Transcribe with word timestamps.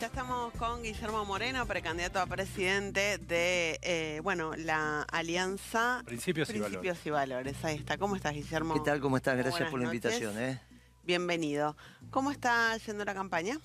Ya 0.00 0.06
estamos 0.06 0.54
con 0.54 0.82
Guillermo 0.82 1.26
Moreno, 1.26 1.66
precandidato 1.66 2.20
a 2.20 2.26
presidente 2.26 3.18
de, 3.18 3.78
eh, 3.82 4.20
bueno, 4.22 4.52
la 4.56 5.02
Alianza 5.02 6.00
Principios, 6.06 6.48
y 6.48 6.54
Valores. 6.54 6.78
Principios 6.78 7.06
y 7.06 7.10
Valores. 7.10 7.64
Ahí 7.66 7.76
está. 7.76 7.98
¿Cómo 7.98 8.16
estás, 8.16 8.32
Guillermo? 8.32 8.72
¿Qué 8.72 8.80
tal? 8.80 8.98
¿Cómo 9.00 9.18
estás? 9.18 9.36
Gracias 9.36 9.70
buenas 9.70 9.70
por 9.70 9.80
la 9.80 9.86
noches. 9.92 10.02
invitación. 10.02 10.42
¿eh? 10.42 10.58
Bienvenido. 11.04 11.76
¿Cómo 12.10 12.30
está 12.30 12.74
yendo 12.78 13.04
la 13.04 13.12
campaña? 13.12 13.58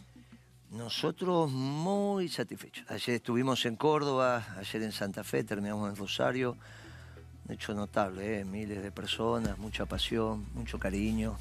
Nosotros 0.72 1.50
muy 1.52 2.28
satisfechos. 2.28 2.86
Ayer 2.92 3.16
estuvimos 3.16 3.66
en 3.66 3.78
Córdoba, 3.78 4.46
ayer 4.58 4.84
en 4.84 4.92
Santa 4.92 5.24
Fe, 5.24 5.46
terminamos 5.46 5.90
en 5.90 5.96
Rosario. 5.96 6.58
Un 7.48 7.54
hecho 7.54 7.74
notable, 7.74 8.42
¿eh? 8.42 8.44
miles 8.44 8.84
de 8.84 8.92
personas, 8.92 9.58
mucha 9.58 9.86
pasión, 9.86 10.48
mucho 10.54 10.80
cariño. 10.80 11.38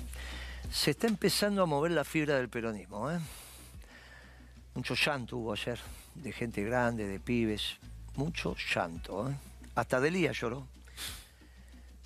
Se 0.70 0.92
está 0.92 1.08
empezando 1.08 1.64
a 1.64 1.66
mover 1.66 1.90
la 1.90 2.04
fibra 2.04 2.36
del 2.36 2.48
peronismo. 2.48 3.10
¿eh? 3.10 3.18
Mucho 4.84 5.02
llanto 5.02 5.38
hubo 5.38 5.54
ayer, 5.54 5.80
de 6.14 6.30
gente 6.30 6.62
grande, 6.62 7.06
de 7.06 7.18
pibes. 7.18 7.78
Mucho 8.16 8.54
llanto. 8.54 9.30
¿eh? 9.30 9.34
Hasta 9.76 9.98
Delía 9.98 10.32
lloró. 10.32 10.68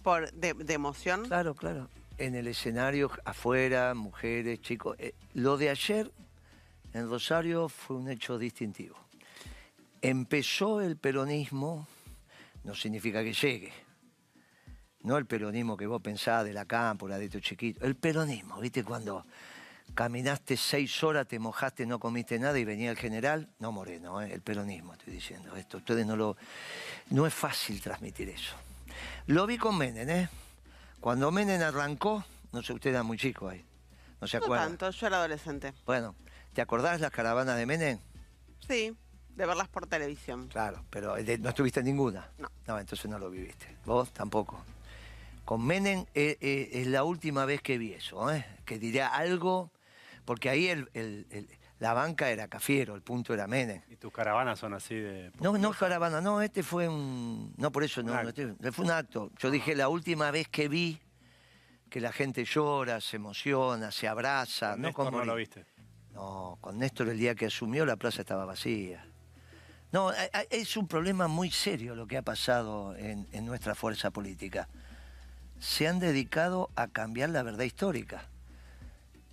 Por, 0.05 0.31
de, 0.31 0.55
de 0.55 0.75
emoción. 0.75 1.25
Claro, 1.25 1.57
claro. 1.57 1.89
En 2.19 2.37
el 2.37 2.47
escenario, 2.47 3.11
afuera, 3.25 3.95
mujeres, 3.95 4.61
chicos. 4.61 4.95
Eh, 5.01 5.13
lo 5.35 5.57
de 5.57 5.71
ayer 5.71 6.13
en 6.93 7.11
Rosario 7.11 7.69
fue 7.69 7.97
un 7.97 8.09
hecho 8.09 8.39
distintivo. 8.39 8.97
Empezó 10.01 10.81
el 10.81 10.97
peronismo, 10.97 11.85
no 12.63 12.77
significa 12.77 13.25
que 13.25 13.33
llegue. 13.33 13.73
No 15.03 15.17
el 15.17 15.27
peronismo 15.27 15.77
que 15.77 15.89
vos 15.89 16.01
pensás 16.01 16.45
de 16.45 16.53
la 16.53 16.65
cámpora, 16.65 17.19
de 17.19 17.29
tu 17.29 17.41
chiquito. 17.41 17.85
El 17.85 17.97
peronismo, 17.97 18.61
¿viste? 18.61 18.85
Cuando 18.85 19.25
caminaste 19.99 20.57
seis 20.57 21.03
horas, 21.03 21.27
te 21.27 21.41
mojaste, 21.41 21.85
no 21.85 21.99
comiste 21.99 22.39
nada 22.39 22.57
y 22.57 22.65
venía 22.65 22.93
el 22.93 22.97
general. 22.97 23.49
No, 23.59 23.73
Moreno, 23.73 24.23
¿eh? 24.23 24.33
el 24.33 24.41
peronismo, 24.43 24.93
estoy 24.93 25.13
diciendo 25.15 25.57
esto. 25.57 25.79
Ustedes 25.79 26.07
no 26.07 26.15
lo. 26.15 26.37
No 27.11 27.27
es 27.27 27.35
fácil 27.35 27.81
transmitir 27.83 28.29
eso. 28.29 28.55
Lo 29.27 29.45
vi 29.45 29.59
con 29.59 29.77
Menem, 29.77 30.09
¿eh? 30.09 30.29
Cuando 31.01 31.33
Menem 31.33 31.61
arrancó, 31.63 32.25
no 32.53 32.63
sé, 32.63 32.75
usted 32.75 32.91
era 32.91 33.03
muy 33.03 33.19
chico 33.19 33.49
ahí. 33.49 33.65
No 34.21 34.29
se 34.29 34.39
no 34.39 34.45
acuerda. 34.45 34.67
tanto, 34.69 34.89
yo 34.89 35.07
era 35.09 35.17
adolescente. 35.17 35.75
Bueno, 35.85 36.15
¿te 36.53 36.63
acordás 36.63 37.01
las 37.01 37.11
caravanas 37.11 37.57
de 37.57 37.67
Menem? 37.67 37.99
Sí, 38.69 38.97
de 39.35 39.47
verlas 39.47 39.67
por 39.67 39.89
televisión. 39.89 40.47
Claro, 40.47 40.85
pero 40.91 41.17
de- 41.17 41.39
no 41.39 41.49
estuviste 41.49 41.81
en 41.81 41.87
ninguna. 41.87 42.31
No. 42.39 42.49
No, 42.69 42.79
entonces 42.79 43.11
no 43.11 43.19
lo 43.19 43.31
viviste. 43.31 43.67
Vos 43.85 44.13
tampoco. 44.13 44.63
Con 45.45 45.67
Menem 45.67 46.05
eh, 46.15 46.39
eh, 46.41 46.69
es 46.75 46.87
la 46.87 47.03
última 47.03 47.45
vez 47.47 47.63
que 47.63 47.79
vi 47.79 47.95
eso, 47.95 48.33
¿eh? 48.33 48.47
que 48.65 48.79
diría 48.79 49.09
algo, 49.09 49.73
porque 50.29 50.51
ahí 50.51 50.69
el- 50.69 50.91
el- 50.93 51.27
el- 51.31 51.49
la 51.79 51.95
banca 51.95 52.29
era 52.29 52.49
Cafiero, 52.49 52.95
el 52.95 53.01
punto 53.01 53.33
era 53.33 53.47
Menem. 53.47 53.81
Y 53.89 53.97
tus 53.97 54.13
caravanas 54.13 54.59
son 54.59 54.75
así 54.75 54.95
de... 54.95 55.33
No, 55.41 55.57
no 55.57 55.71
caravana, 55.73 56.21
no, 56.21 56.43
este 56.43 56.63
fue 56.63 56.87
un... 56.87 57.55
No, 57.57 57.73
por 57.73 57.83
eso 57.83 58.03
no, 58.03 58.13
no, 58.23 58.29
este 58.29 58.73
fue 58.73 58.85
un 58.85 58.91
acto. 58.91 59.31
Yo 59.39 59.51
dije 59.51 59.75
la 59.75 59.89
última 59.89 60.31
vez 60.31 60.49
que 60.49 60.69
vi 60.69 61.01
que 61.89 61.99
la 62.03 62.13
gente 62.13 62.45
llora, 62.45 63.01
se 63.01 63.17
emociona, 63.17 63.91
se 63.91 64.07
abraza. 64.07 64.73
Con 64.73 64.83
no, 64.83 64.89
Néstor 64.89 65.13
no 65.15 65.25
lo 65.25 65.35
viste. 65.35 65.65
No, 66.13 66.59
con 66.61 66.79
Néstor 66.79 67.09
el 67.09 67.17
día 67.19 67.35
que 67.35 67.47
asumió 67.47 67.87
la 67.87 67.97
plaza 67.97 68.21
estaba 68.21 68.45
vacía. 68.45 69.07
No, 69.91 70.11
es 70.51 70.77
un 70.77 70.87
problema 70.89 71.27
muy 71.27 71.51
serio 71.51 71.95
lo 71.95 72.07
que 72.07 72.19
ha 72.19 72.23
pasado 72.23 72.95
en, 72.97 73.27
en 73.33 73.47
nuestra 73.47 73.75
fuerza 73.75 74.11
política. 74.11 74.69
Se 75.59 75.89
han 75.89 75.99
dedicado 76.01 76.69
a 76.77 76.89
cambiar 76.89 77.31
la 77.31 77.43
verdad 77.43 77.65
histórica. 77.65 78.29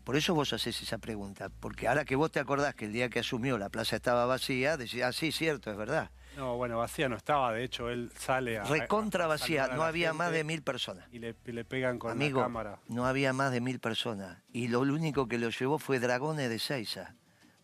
Por 0.05 0.15
eso 0.15 0.35
vos 0.35 0.53
haces 0.53 0.79
esa 0.83 0.99
pregunta, 0.99 1.49
porque 1.59 1.87
ahora 1.87 2.05
que 2.05 2.15
vos 2.15 2.31
te 2.31 2.39
acordás 2.39 2.75
que 2.75 2.85
el 2.85 2.93
día 2.93 3.09
que 3.09 3.19
asumió 3.19 3.57
la 3.57 3.69
plaza 3.69 3.95
estaba 3.95 4.27
vacía, 4.27 4.77
decís, 4.77 5.01
ah, 5.01 5.11
sí, 5.11 5.31
cierto, 5.31 5.71
es 5.71 5.77
verdad. 5.77 6.11
No, 6.37 6.57
bueno, 6.57 6.77
vacía 6.77 7.09
no 7.09 7.15
estaba. 7.15 7.51
De 7.53 7.63
hecho, 7.63 7.89
él 7.89 8.11
sale 8.15 8.59
a... 8.59 8.65
Recontra 8.65 9.25
vacía, 9.25 9.67
no 9.69 9.81
había 9.81 10.13
más 10.13 10.31
de 10.31 10.43
mil 10.43 10.61
personas. 10.61 11.07
Y 11.11 11.17
le, 11.17 11.33
pegan 11.65 11.97
con 11.97 12.11
Amigo, 12.11 12.41
la 12.41 12.45
cámara. 12.45 12.79
no 12.87 13.07
había 13.07 13.33
más 13.33 13.51
de 13.51 13.61
mil 13.61 13.79
personas. 13.79 14.43
Y 14.53 14.67
lo 14.67 14.81
único 14.81 15.27
que 15.27 15.39
lo 15.39 15.49
llevó 15.49 15.79
fue 15.79 15.99
Dragones 15.99 16.49
de 16.49 16.59
Seiza. 16.59 17.15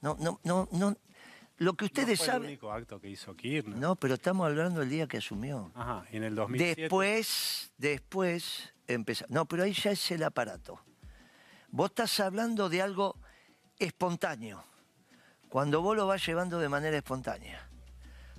No, 0.01 0.17
no, 0.19 0.39
no, 0.43 0.67
no. 0.71 0.95
Lo 1.57 1.75
que 1.75 1.85
ustedes 1.85 2.17
no 2.19 2.25
fue 2.25 2.25
saben. 2.25 2.41
el 2.41 2.47
único 2.47 2.71
acto 2.71 2.99
que 2.99 3.07
hizo 3.07 3.35
Kirchner. 3.35 3.77
No, 3.77 3.95
pero 3.95 4.15
estamos 4.15 4.47
hablando 4.47 4.79
del 4.79 4.89
día 4.89 5.07
que 5.07 5.17
asumió. 5.17 5.71
Ajá, 5.75 6.05
en 6.11 6.23
el 6.23 6.33
2007... 6.33 6.81
Después, 6.81 7.71
después 7.77 8.73
empezó. 8.87 9.25
No, 9.29 9.45
pero 9.45 9.61
ahí 9.61 9.73
ya 9.73 9.91
es 9.91 10.09
el 10.09 10.23
aparato. 10.23 10.81
Vos 11.71 11.89
estás 11.91 12.19
hablando 12.19 12.69
de 12.69 12.81
algo 12.81 13.17
espontáneo. 13.79 14.63
Cuando 15.49 15.81
vos 15.81 15.95
lo 15.95 16.07
vas 16.07 16.25
llevando 16.25 16.59
de 16.59 16.69
manera 16.69 16.97
espontánea. 16.97 17.67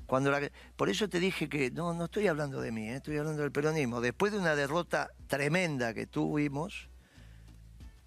Cuando 0.06 0.30
la- 0.30 0.50
por 0.76 0.88
eso 0.90 1.08
te 1.08 1.18
dije 1.20 1.48
que 1.48 1.70
no, 1.70 1.94
no 1.94 2.04
estoy 2.06 2.26
hablando 2.26 2.60
de 2.60 2.72
mí, 2.72 2.88
eh, 2.90 2.96
estoy 2.96 3.16
hablando 3.16 3.42
del 3.42 3.52
peronismo. 3.52 4.00
Después 4.00 4.32
de 4.32 4.38
una 4.38 4.54
derrota 4.54 5.10
tremenda 5.26 5.94
que 5.94 6.06
tuvimos, 6.06 6.88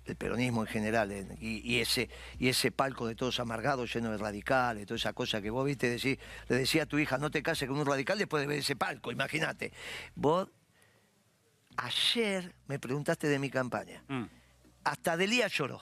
el 0.06 0.16
peronismo 0.16 0.62
en 0.62 0.68
general, 0.68 1.12
en- 1.12 1.36
y, 1.42 1.58
y 1.68 1.80
ese, 1.80 2.10
y 2.38 2.50
ese 2.50 2.72
palco 2.72 3.08
de 3.08 3.16
todos 3.16 3.40
amargados, 3.40 3.92
lleno 3.94 4.12
de 4.12 4.18
radicales, 4.18 4.86
toda 4.86 4.98
esa 4.98 5.14
cosa 5.14 5.42
que 5.42 5.50
vos 5.50 5.66
viste, 5.66 5.90
decir, 5.90 6.20
le 6.48 6.58
decía 6.58 6.84
a 6.84 6.86
tu 6.86 7.00
hija, 7.00 7.18
no 7.18 7.32
te 7.32 7.42
cases 7.42 7.68
con 7.68 7.80
un 7.80 7.86
radical 7.88 8.20
después 8.20 8.42
de 8.42 8.48
ver 8.48 8.60
ese 8.60 8.76
palco, 8.76 9.12
imagínate. 9.12 9.72
Vos, 10.14 10.50
ayer 11.78 12.54
me 12.68 12.78
preguntaste 12.78 13.28
de 13.28 13.40
mi 13.40 13.50
campaña, 13.50 14.04
Mm. 14.08 14.26
Hasta 14.86 15.18
Delía 15.18 15.48
lloró. 15.48 15.82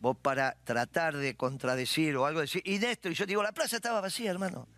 Vos 0.00 0.16
para 0.20 0.56
tratar 0.64 1.16
de 1.16 1.36
contradecir 1.36 2.16
o 2.16 2.26
algo, 2.26 2.40
decir, 2.40 2.62
y 2.64 2.78
Néstor, 2.78 3.12
y 3.12 3.14
yo 3.14 3.26
digo, 3.26 3.42
la 3.42 3.52
plaza 3.52 3.76
estaba 3.76 4.00
vacía, 4.00 4.30
hermano. 4.30 4.68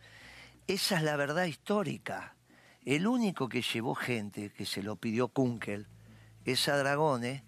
Esa 0.67 0.97
es 0.97 1.03
la 1.03 1.17
verdad 1.17 1.45
histórica. 1.45 2.37
El 2.85 3.07
único 3.07 3.49
que 3.49 3.63
llevó 3.63 3.95
gente, 3.95 4.51
que 4.53 4.67
se 4.67 4.83
lo 4.83 4.97
pidió 4.97 5.29
Kunkel, 5.29 5.87
es 6.45 6.69
a 6.69 6.77
Dragones 6.77 7.43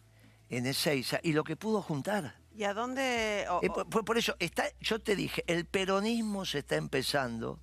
en 0.50 0.66
Ezeiza, 0.66 1.18
y 1.22 1.32
lo 1.32 1.42
que 1.44 1.56
pudo 1.56 1.82
juntar. 1.82 2.36
¿Y 2.56 2.62
a 2.64 2.74
dónde...? 2.74 3.44
o- 3.50 3.60
Eh, 3.62 3.68
o- 3.68 3.74
por, 3.74 3.88
por- 3.90 4.04
por 4.04 4.18
eso, 4.18 4.36
está, 4.38 4.64
yo 4.80 5.00
te 5.00 5.16
dije, 5.16 5.42
el 5.48 5.64
peronismo 5.64 6.44
se 6.44 6.58
está 6.60 6.76
empezando, 6.76 7.58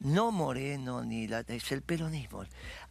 no 0.00 0.32
Moreno 0.32 1.04
ni 1.04 1.28
la... 1.28 1.40
es 1.46 1.70
el 1.70 1.82
peronismo. 1.82 2.44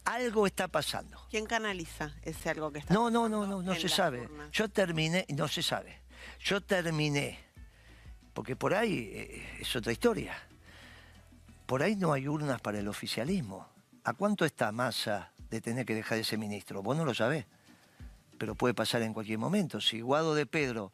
Algo 0.08 0.46
está 0.46 0.68
pasando. 0.68 1.20
¿Quién 1.30 1.44
canaliza 1.44 2.14
ese 2.22 2.48
algo 2.48 2.72
que 2.72 2.78
está 2.78 2.94
No, 2.94 3.10
no, 3.10 3.28
no, 3.28 3.40
pasando 3.40 3.56
no, 3.58 3.62
no 3.62 3.74
en 3.74 3.80
se 3.80 3.88
sabe. 3.90 4.22
urnas? 4.22 4.50
Yo 4.52 4.68
terminé, 4.70 5.26
no 5.28 5.48
se 5.48 5.62
sabe. 5.62 6.00
Yo 6.40 6.62
terminé, 6.62 7.38
porque 8.32 8.56
por 8.56 8.72
ahí 8.72 9.10
eh, 9.12 9.58
es 9.60 9.76
otra 9.76 9.92
historia. 9.92 10.34
Por 11.66 11.82
ahí 11.82 11.94
no 11.94 12.14
hay 12.14 12.26
urnas 12.26 12.58
para 12.62 12.78
el 12.78 12.88
oficialismo. 12.88 13.68
¿A 14.04 14.14
cuánto 14.14 14.46
está 14.46 14.72
Massa 14.72 15.32
de 15.50 15.60
tener 15.60 15.84
que 15.84 15.94
dejar 15.94 16.16
ese 16.16 16.38
ministro? 16.38 16.82
Vos 16.82 16.96
no 16.96 17.04
lo 17.04 17.12
sabés, 17.12 17.44
pero 18.38 18.54
puede 18.54 18.72
pasar 18.72 19.02
en 19.02 19.12
cualquier 19.12 19.38
momento. 19.38 19.78
Si 19.78 20.00
Guado 20.00 20.34
de 20.34 20.46
Pedro 20.46 20.90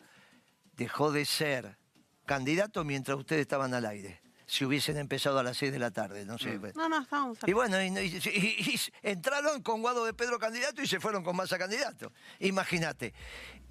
dejó 0.77 1.13
de 1.13 1.25
ser 1.25 1.79
candidato 2.27 2.83
mientras 2.83 3.17
ustedes 3.17 3.43
estaban 3.43 3.75
al 3.75 3.87
aire, 3.87 4.21
si 4.47 4.65
hubiesen 4.65 4.97
empezado 4.99 5.39
a 5.39 5.43
las 5.43 5.57
6 5.57 5.73
de 5.73 5.79
la 5.79 5.91
tarde, 5.91 6.25
no 6.27 6.37
sé. 6.39 6.59
No, 6.75 6.89
no, 6.89 7.01
estábamos... 7.03 7.39
Y 7.47 7.53
bueno, 7.53 7.81
y, 7.83 7.87
y- 7.87 8.19
y- 8.29 8.75
y 8.75 8.81
entraron 9.03 9.63
con 9.63 9.81
Guado 9.83 10.05
de 10.05 10.13
Pedro 10.15 10.39
candidato 10.39 10.83
y 10.83 10.87
se 10.87 11.01
fueron 11.01 11.23
con 11.25 11.35
Massa 11.37 11.59
candidato. 11.59 12.13
Imagínate. 12.41 13.15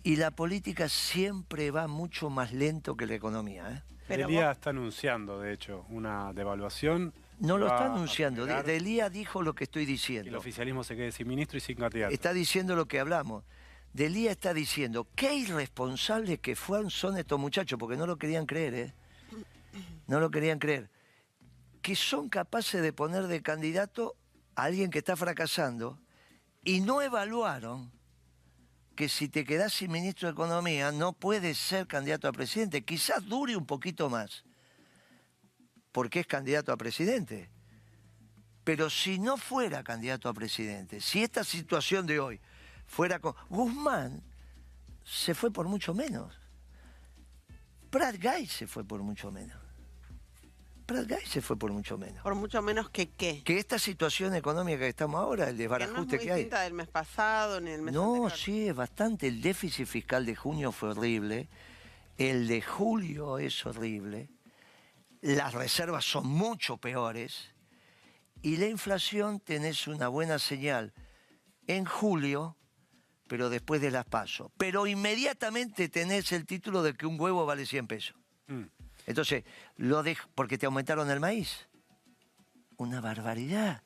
Y 0.03 0.15
la 0.17 0.31
política 0.31 0.89
siempre 0.89 1.71
va 1.71 1.87
mucho 1.87 2.29
más 2.29 2.51
lento 2.53 2.97
que 2.97 3.05
la 3.05 3.13
economía. 3.15 3.69
¿eh? 3.71 3.83
Pero 4.07 4.27
Delía 4.27 4.47
vos- 4.47 4.57
está 4.57 4.71
anunciando, 4.71 5.39
de 5.39 5.53
hecho, 5.53 5.85
una 5.89 6.33
devaluación. 6.33 7.13
No 7.39 7.57
lo 7.57 7.67
está 7.67 7.85
anunciando. 7.85 8.45
Delía 8.45 9.09
dijo 9.09 9.41
lo 9.41 9.53
que 9.53 9.63
estoy 9.65 9.85
que 9.85 9.91
el 9.91 9.97
diciendo. 9.97 10.37
oficialismo 10.37 10.83
se 10.83 10.95
quede 10.95 11.11
sin 11.11 11.27
ministro 11.27 11.57
y 11.57 11.61
sin 11.61 11.75
candidato. 11.77 12.13
Está 12.13 12.33
diciendo 12.33 12.75
lo 12.75 12.87
que 12.87 12.99
hablamos. 12.99 13.43
Delía 13.93 14.31
está 14.31 14.53
diciendo 14.53 15.07
qué 15.15 15.35
irresponsables 15.35 16.39
que 16.39 16.55
fueron 16.55 16.89
son 16.89 17.17
estos 17.17 17.39
muchachos, 17.39 17.77
porque 17.79 17.95
no 17.95 18.07
lo 18.07 18.17
querían 18.17 18.45
creer, 18.45 18.73
¿eh? 18.73 18.93
No 20.07 20.19
lo 20.19 20.31
querían 20.31 20.59
creer. 20.59 20.89
Que 21.81 21.95
son 21.95 22.29
capaces 22.29 22.81
de 22.81 22.93
poner 22.93 23.27
de 23.27 23.41
candidato 23.41 24.15
a 24.55 24.63
alguien 24.63 24.89
que 24.89 24.99
está 24.99 25.15
fracasando 25.15 25.99
y 26.63 26.81
no 26.81 27.01
evaluaron 27.01 27.91
que 28.95 29.09
si 29.09 29.27
te 29.27 29.43
quedás 29.43 29.73
sin 29.73 29.91
ministro 29.91 30.27
de 30.27 30.33
Economía 30.33 30.91
no 30.91 31.13
puedes 31.13 31.57
ser 31.57 31.87
candidato 31.87 32.27
a 32.27 32.31
presidente. 32.31 32.83
Quizás 32.83 33.25
dure 33.25 33.55
un 33.55 33.65
poquito 33.65 34.09
más, 34.09 34.43
porque 35.91 36.19
es 36.19 36.27
candidato 36.27 36.71
a 36.71 36.77
presidente. 36.77 37.49
Pero 38.63 38.89
si 38.89 39.19
no 39.19 39.37
fuera 39.37 39.83
candidato 39.83 40.29
a 40.29 40.33
presidente, 40.33 41.01
si 41.01 41.23
esta 41.23 41.43
situación 41.43 42.05
de 42.05 42.19
hoy 42.19 42.39
fuera 42.85 43.19
con... 43.19 43.35
Guzmán 43.49 44.23
se 45.03 45.33
fue 45.33 45.51
por 45.51 45.67
mucho 45.67 45.93
menos. 45.93 46.39
Brad 47.91 48.15
Guy 48.21 48.47
se 48.47 48.67
fue 48.67 48.85
por 48.85 49.01
mucho 49.01 49.31
menos. 49.31 49.62
Brad 50.87 51.07
Guy 51.07 51.25
se 51.25 51.41
fue 51.41 51.57
por 51.57 51.71
mucho 51.71 51.97
menos. 51.97 52.21
Por 52.23 52.35
mucho 52.35 52.61
menos 52.61 52.89
que 52.89 53.09
qué. 53.09 53.41
Que 53.43 53.57
esta 53.57 53.79
situación 53.79 54.35
económica 54.35 54.79
que 54.79 54.89
estamos 54.89 55.19
ahora, 55.19 55.49
el 55.49 55.57
Que 55.57 55.67
no 55.67 55.75
es 55.75 55.79
desbarajuste 55.79 56.15
muy 56.17 56.25
que 56.25 56.31
hay... 56.31 56.45
del 56.45 56.73
mes 56.73 56.87
pasado 56.87 57.61
ni 57.61 57.71
el 57.71 57.81
mes 57.81 57.93
No, 57.93 58.15
anterior. 58.25 58.31
sí, 58.37 58.67
es 58.67 58.75
bastante. 58.75 59.27
El 59.27 59.41
déficit 59.41 59.85
fiscal 59.87 60.25
de 60.25 60.35
junio 60.35 60.71
fue 60.71 60.89
horrible. 60.89 61.47
El 62.17 62.47
de 62.47 62.61
julio 62.61 63.37
es 63.39 63.65
horrible. 63.65 64.29
Las 65.21 65.53
reservas 65.53 66.03
son 66.05 66.27
mucho 66.27 66.77
peores. 66.77 67.49
Y 68.41 68.57
la 68.57 68.67
inflación 68.67 69.39
tenés 69.39 69.87
una 69.87 70.09
buena 70.09 70.37
señal 70.37 70.93
en 71.65 71.85
julio, 71.85 72.57
pero 73.27 73.49
después 73.49 73.79
de 73.79 73.89
las 73.89 74.03
pasos. 74.05 74.51
Pero 74.57 74.85
inmediatamente 74.85 75.87
tenés 75.87 76.33
el 76.33 76.45
título 76.45 76.83
de 76.83 76.93
que 76.93 77.05
un 77.05 77.17
huevo 77.19 77.45
vale 77.45 77.65
100 77.65 77.87
pesos. 77.87 78.15
Mm. 78.47 78.63
Entonces, 79.05 79.43
lo 79.77 80.03
dejo 80.03 80.29
porque 80.35 80.57
te 80.57 80.65
aumentaron 80.65 81.09
el 81.09 81.19
maíz. 81.19 81.67
Una 82.77 83.01
barbaridad. 83.01 83.83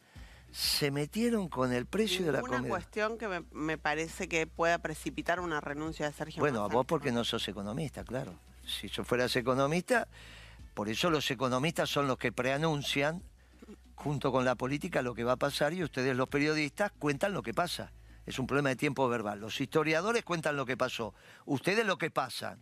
Se 0.51 0.91
metieron 0.91 1.49
con 1.49 1.73
el 1.73 1.85
precio 1.85 2.25
de 2.25 2.31
la 2.31 2.39
Una 2.39 2.57
comida. 2.57 2.69
cuestión 2.69 3.17
que 3.17 3.27
me, 3.27 3.41
me 3.51 3.77
parece 3.77 4.27
que 4.27 4.47
pueda 4.47 4.77
precipitar 4.79 5.39
una 5.39 5.59
renuncia 5.59 6.05
de 6.07 6.13
Sergio 6.13 6.39
Bueno, 6.39 6.63
a 6.63 6.67
vos 6.67 6.85
porque 6.85 7.11
no 7.11 7.23
sos 7.23 7.47
economista, 7.47 8.03
claro. 8.03 8.39
Si 8.65 8.87
yo 8.87 9.03
fueras 9.03 9.35
economista, 9.35 10.07
por 10.73 10.89
eso 10.89 11.09
los 11.09 11.29
economistas 11.31 11.89
son 11.89 12.07
los 12.07 12.17
que 12.17 12.31
preanuncian, 12.31 13.23
junto 13.95 14.31
con 14.31 14.45
la 14.45 14.55
política, 14.55 15.01
lo 15.01 15.13
que 15.13 15.23
va 15.23 15.33
a 15.33 15.37
pasar 15.37 15.73
y 15.73 15.83
ustedes 15.83 16.15
los 16.15 16.29
periodistas 16.29 16.91
cuentan 16.97 17.33
lo 17.33 17.43
que 17.43 17.53
pasa. 17.53 17.91
Es 18.25 18.39
un 18.39 18.47
problema 18.47 18.69
de 18.69 18.75
tiempo 18.75 19.07
verbal. 19.09 19.39
Los 19.39 19.59
historiadores 19.59 20.23
cuentan 20.23 20.55
lo 20.55 20.65
que 20.65 20.77
pasó. 20.77 21.13
Ustedes 21.45 21.85
lo 21.85 21.97
que 21.97 22.11
pasan. 22.11 22.59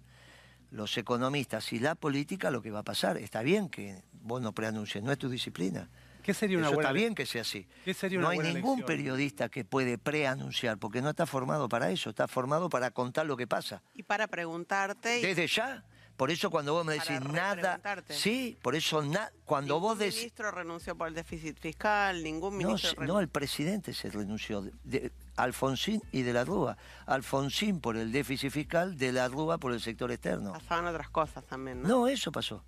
Los 0.75 0.97
economistas 0.97 1.71
y 1.71 1.79
la 1.79 1.95
política 1.95 2.51
lo 2.51 2.61
que 2.61 2.69
va 2.69 2.79
a 2.79 2.83
pasar. 2.83 3.15
Está 3.15 3.41
bien 3.41 3.69
que 3.69 4.03
vos 4.11 4.41
no 4.41 4.51
preanuncies, 4.51 5.01
no 5.01 5.11
es 5.13 5.17
tu 5.17 5.29
disciplina. 5.29 5.89
¿Qué 6.21 6.33
sería 6.33 6.57
una 6.57 6.67
Eso 6.67 6.75
buena 6.75 6.89
está 6.89 6.93
bien 6.93 7.15
que 7.15 7.25
sea 7.25 7.43
así. 7.43 7.65
¿Qué 7.85 7.93
sería 7.93 8.19
no 8.19 8.25
una 8.25 8.31
hay 8.31 8.37
buena 8.37 8.53
ningún 8.53 8.79
elección? 8.79 8.97
periodista 8.97 9.47
que 9.47 9.63
puede 9.63 9.97
preanunciar, 9.97 10.77
porque 10.77 11.01
no 11.01 11.11
está 11.11 11.25
formado 11.25 11.69
para 11.69 11.91
eso, 11.91 12.09
está 12.09 12.27
formado 12.27 12.67
para 12.67 12.91
contar 12.91 13.25
lo 13.25 13.37
que 13.37 13.47
pasa. 13.47 13.83
Y 13.93 14.03
para 14.03 14.27
preguntarte... 14.27 15.19
y 15.19 15.21
Desde 15.21 15.47
ya. 15.47 15.85
Por 16.17 16.31
eso 16.31 16.49
cuando 16.49 16.71
vos 16.73 16.85
me 16.85 16.93
decís 16.93 17.19
nada, 17.19 17.77
sí, 18.09 18.57
por 18.61 18.73
eso 18.73 19.01
na- 19.01 19.29
cuando 19.43 19.73
ningún 19.75 19.89
vos 19.89 19.99
decís 19.99 20.15
ministro 20.15 20.49
renunció 20.49 20.95
por 20.97 21.09
el 21.09 21.13
déficit 21.13 21.59
fiscal, 21.59 22.23
ningún 22.23 22.55
ministro... 22.55 23.05
no, 23.05 23.19
el 23.19 23.27
presidente 23.27 23.93
se 23.93 24.09
renunció, 24.09 24.61
de- 24.61 24.71
de- 24.85 25.11
Alfonsín 25.35 26.01
y 26.13 26.21
de 26.21 26.31
la 26.31 26.45
Rúa. 26.45 26.77
Alfonsín 27.05 27.81
por 27.81 27.97
el 27.97 28.13
déficit 28.13 28.49
fiscal, 28.49 28.97
de 28.97 29.11
la 29.11 29.27
Rúa 29.27 29.57
por 29.57 29.73
el 29.73 29.81
sector 29.81 30.09
externo. 30.09 30.53
Pasaban 30.53 30.85
otras 30.87 31.09
cosas 31.09 31.43
también, 31.45 31.81
¿no? 31.81 31.87
No, 31.89 32.07
eso 32.07 32.31
pasó. 32.31 32.63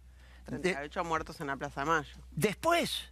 De- 0.48 0.60
38 0.60 1.04
muertos 1.06 1.40
en 1.40 1.48
la 1.48 1.56
Plaza 1.56 1.82
de 1.82 1.88
Mayo. 1.88 2.18
después, 2.32 3.12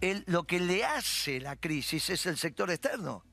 el- 0.00 0.22
lo 0.28 0.44
que 0.44 0.60
le 0.60 0.84
hace 0.84 1.40
la 1.40 1.56
crisis 1.56 2.08
es 2.10 2.24
el 2.26 2.36
sector 2.36 2.70
externo. 2.70 3.24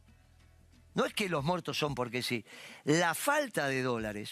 No 0.96 1.06
es 1.06 1.14
que 1.14 1.30
los 1.30 1.44
muertos 1.44 1.78
son 1.78 1.94
porque 1.94 2.24
sí. 2.24 2.44
La 2.86 3.14
falta 3.14 3.68
de 3.68 3.84
dólares 3.84 4.32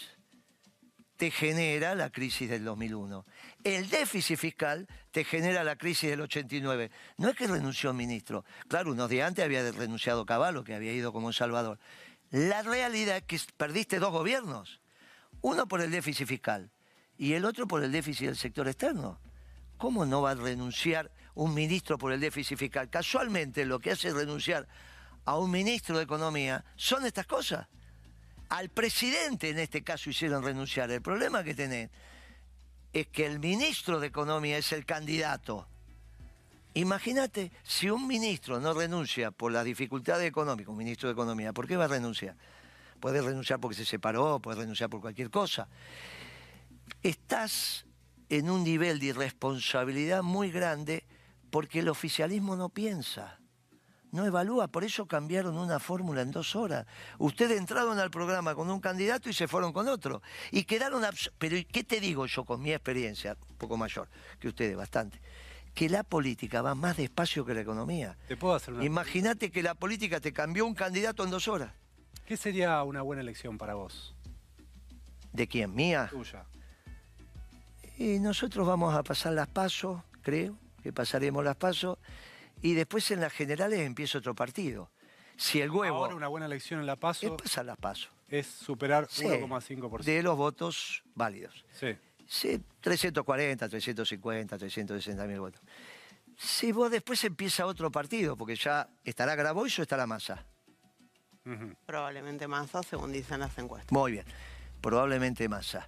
te 1.16 1.30
genera 1.30 1.94
la 1.94 2.10
crisis 2.10 2.48
del 2.50 2.64
2001. 2.64 3.24
El 3.62 3.88
déficit 3.88 4.36
fiscal 4.36 4.86
te 5.10 5.24
genera 5.24 5.64
la 5.64 5.76
crisis 5.76 6.10
del 6.10 6.20
89. 6.22 6.90
No 7.18 7.28
es 7.28 7.36
que 7.36 7.46
renunció 7.46 7.90
el 7.90 7.96
ministro. 7.96 8.44
Claro, 8.68 8.92
unos 8.92 9.08
días 9.08 9.28
antes 9.28 9.44
había 9.44 9.70
renunciado 9.70 10.26
Caballo, 10.26 10.64
que 10.64 10.74
había 10.74 10.92
ido 10.92 11.12
como 11.12 11.32
Salvador. 11.32 11.78
La 12.30 12.62
realidad 12.62 13.18
es 13.18 13.22
que 13.24 13.40
perdiste 13.56 13.98
dos 13.98 14.10
gobiernos. 14.10 14.80
Uno 15.40 15.68
por 15.68 15.80
el 15.80 15.90
déficit 15.90 16.26
fiscal 16.26 16.70
y 17.16 17.34
el 17.34 17.44
otro 17.44 17.68
por 17.68 17.84
el 17.84 17.92
déficit 17.92 18.26
del 18.26 18.36
sector 18.36 18.66
externo. 18.66 19.20
¿Cómo 19.76 20.06
no 20.06 20.22
va 20.22 20.32
a 20.32 20.34
renunciar 20.34 21.10
un 21.34 21.54
ministro 21.54 21.98
por 21.98 22.12
el 22.12 22.20
déficit 22.20 22.58
fiscal? 22.58 22.88
Casualmente 22.90 23.64
lo 23.64 23.78
que 23.78 23.90
hace 23.90 24.12
renunciar 24.12 24.66
a 25.24 25.38
un 25.38 25.50
ministro 25.50 25.96
de 25.96 26.04
Economía 26.04 26.64
son 26.76 27.06
estas 27.06 27.26
cosas. 27.26 27.68
Al 28.48 28.68
presidente 28.68 29.50
en 29.50 29.58
este 29.58 29.82
caso 29.82 30.10
hicieron 30.10 30.42
renunciar. 30.42 30.90
El 30.90 31.02
problema 31.02 31.42
que 31.42 31.54
tenés 31.54 31.90
es 32.92 33.08
que 33.08 33.26
el 33.26 33.40
ministro 33.40 33.98
de 33.98 34.06
Economía 34.06 34.58
es 34.58 34.72
el 34.72 34.86
candidato. 34.86 35.66
Imagínate, 36.74 37.52
si 37.62 37.88
un 37.88 38.06
ministro 38.06 38.60
no 38.60 38.74
renuncia 38.74 39.30
por 39.30 39.52
las 39.52 39.64
dificultades 39.64 40.28
económicas, 40.28 40.70
un 40.70 40.78
ministro 40.78 41.08
de 41.08 41.12
Economía, 41.12 41.52
¿por 41.52 41.66
qué 41.66 41.76
va 41.76 41.84
a 41.84 41.88
renunciar? 41.88 42.36
Puede 43.00 43.22
renunciar 43.22 43.60
porque 43.60 43.76
se 43.76 43.84
separó, 43.84 44.40
puede 44.40 44.60
renunciar 44.60 44.90
por 44.90 45.00
cualquier 45.00 45.30
cosa. 45.30 45.68
Estás 47.02 47.86
en 48.28 48.50
un 48.50 48.64
nivel 48.64 48.98
de 48.98 49.06
irresponsabilidad 49.06 50.22
muy 50.22 50.50
grande 50.50 51.04
porque 51.50 51.80
el 51.80 51.88
oficialismo 51.88 52.56
no 52.56 52.68
piensa, 52.68 53.38
no 54.14 54.24
evalúa, 54.24 54.68
por 54.68 54.84
eso 54.84 55.06
cambiaron 55.06 55.58
una 55.58 55.78
fórmula 55.78 56.22
en 56.22 56.30
dos 56.30 56.54
horas. 56.56 56.86
Ustedes 57.18 57.58
entraron 57.58 57.98
al 57.98 58.10
programa 58.10 58.54
con 58.54 58.70
un 58.70 58.80
candidato 58.80 59.28
y 59.28 59.32
se 59.32 59.48
fueron 59.48 59.72
con 59.72 59.88
otro. 59.88 60.22
Y 60.50 60.64
quedaron... 60.64 61.02
Pero 61.38 61.56
¿y 61.56 61.64
¿qué 61.64 61.84
te 61.84 62.00
digo 62.00 62.26
yo 62.26 62.44
con 62.44 62.62
mi 62.62 62.72
experiencia, 62.72 63.36
un 63.50 63.56
poco 63.56 63.76
mayor 63.76 64.08
que 64.38 64.48
ustedes, 64.48 64.76
bastante? 64.76 65.20
Que 65.74 65.88
la 65.88 66.04
política 66.04 66.62
va 66.62 66.74
más 66.74 66.96
despacio 66.96 67.44
que 67.44 67.54
la 67.54 67.60
economía. 67.60 68.16
¿Te 68.28 68.36
puedo 68.36 68.54
hacer 68.54 68.74
una 68.74 68.84
Imagínate 68.84 69.50
que 69.50 69.62
la 69.62 69.74
política 69.74 70.20
te 70.20 70.32
cambió 70.32 70.64
un 70.64 70.74
candidato 70.74 71.24
en 71.24 71.30
dos 71.30 71.48
horas. 71.48 71.72
¿Qué 72.24 72.36
sería 72.36 72.82
una 72.84 73.02
buena 73.02 73.22
elección 73.22 73.58
para 73.58 73.74
vos? 73.74 74.14
¿De 75.32 75.48
quién? 75.48 75.74
¿Mía? 75.74 76.06
Tuya. 76.08 76.44
Y 77.98 78.20
nosotros 78.20 78.66
vamos 78.66 78.94
a 78.94 79.02
pasar 79.02 79.32
las 79.32 79.48
pasos, 79.48 80.00
creo 80.22 80.56
que 80.82 80.92
pasaremos 80.92 81.44
las 81.44 81.56
pasos, 81.56 81.98
y 82.64 82.72
después 82.72 83.10
en 83.10 83.20
las 83.20 83.30
generales 83.30 83.78
empieza 83.80 84.16
otro 84.16 84.34
partido. 84.34 84.90
Si 85.36 85.60
el 85.60 85.70
huevo 85.70 85.98
Ahora 85.98 86.14
una 86.14 86.28
buena 86.28 86.46
elección 86.46 86.80
en 86.80 86.86
La 86.86 86.94
es 86.94 86.98
Paso 86.98 87.36
pasar 87.36 87.66
las 87.66 87.76
pasos. 87.76 88.10
es 88.28 88.46
superar 88.46 89.06
Sí, 89.10 89.24
1,5%. 89.26 90.02
de 90.02 90.22
los 90.22 90.34
votos 90.36 91.02
válidos. 91.14 91.62
Sí. 91.72 91.94
Sí, 92.26 92.62
340, 92.80 93.68
350, 93.68 94.56
360 94.56 95.26
mil 95.26 95.40
votos. 95.40 95.60
Si 96.38 96.72
vos 96.72 96.90
después 96.90 97.22
empieza 97.24 97.66
otro 97.66 97.90
partido, 97.90 98.34
porque 98.34 98.56
ya 98.56 98.88
estará 99.04 99.34
Grabois 99.34 99.78
o 99.78 99.82
estará 99.82 100.06
Massa. 100.06 100.46
Probablemente 101.84 102.48
Massa, 102.48 102.82
según 102.82 103.12
dicen 103.12 103.40
las 103.40 103.56
encuestas. 103.58 103.92
Muy 103.92 104.12
bien, 104.12 104.24
probablemente 104.80 105.46
Massa. 105.50 105.86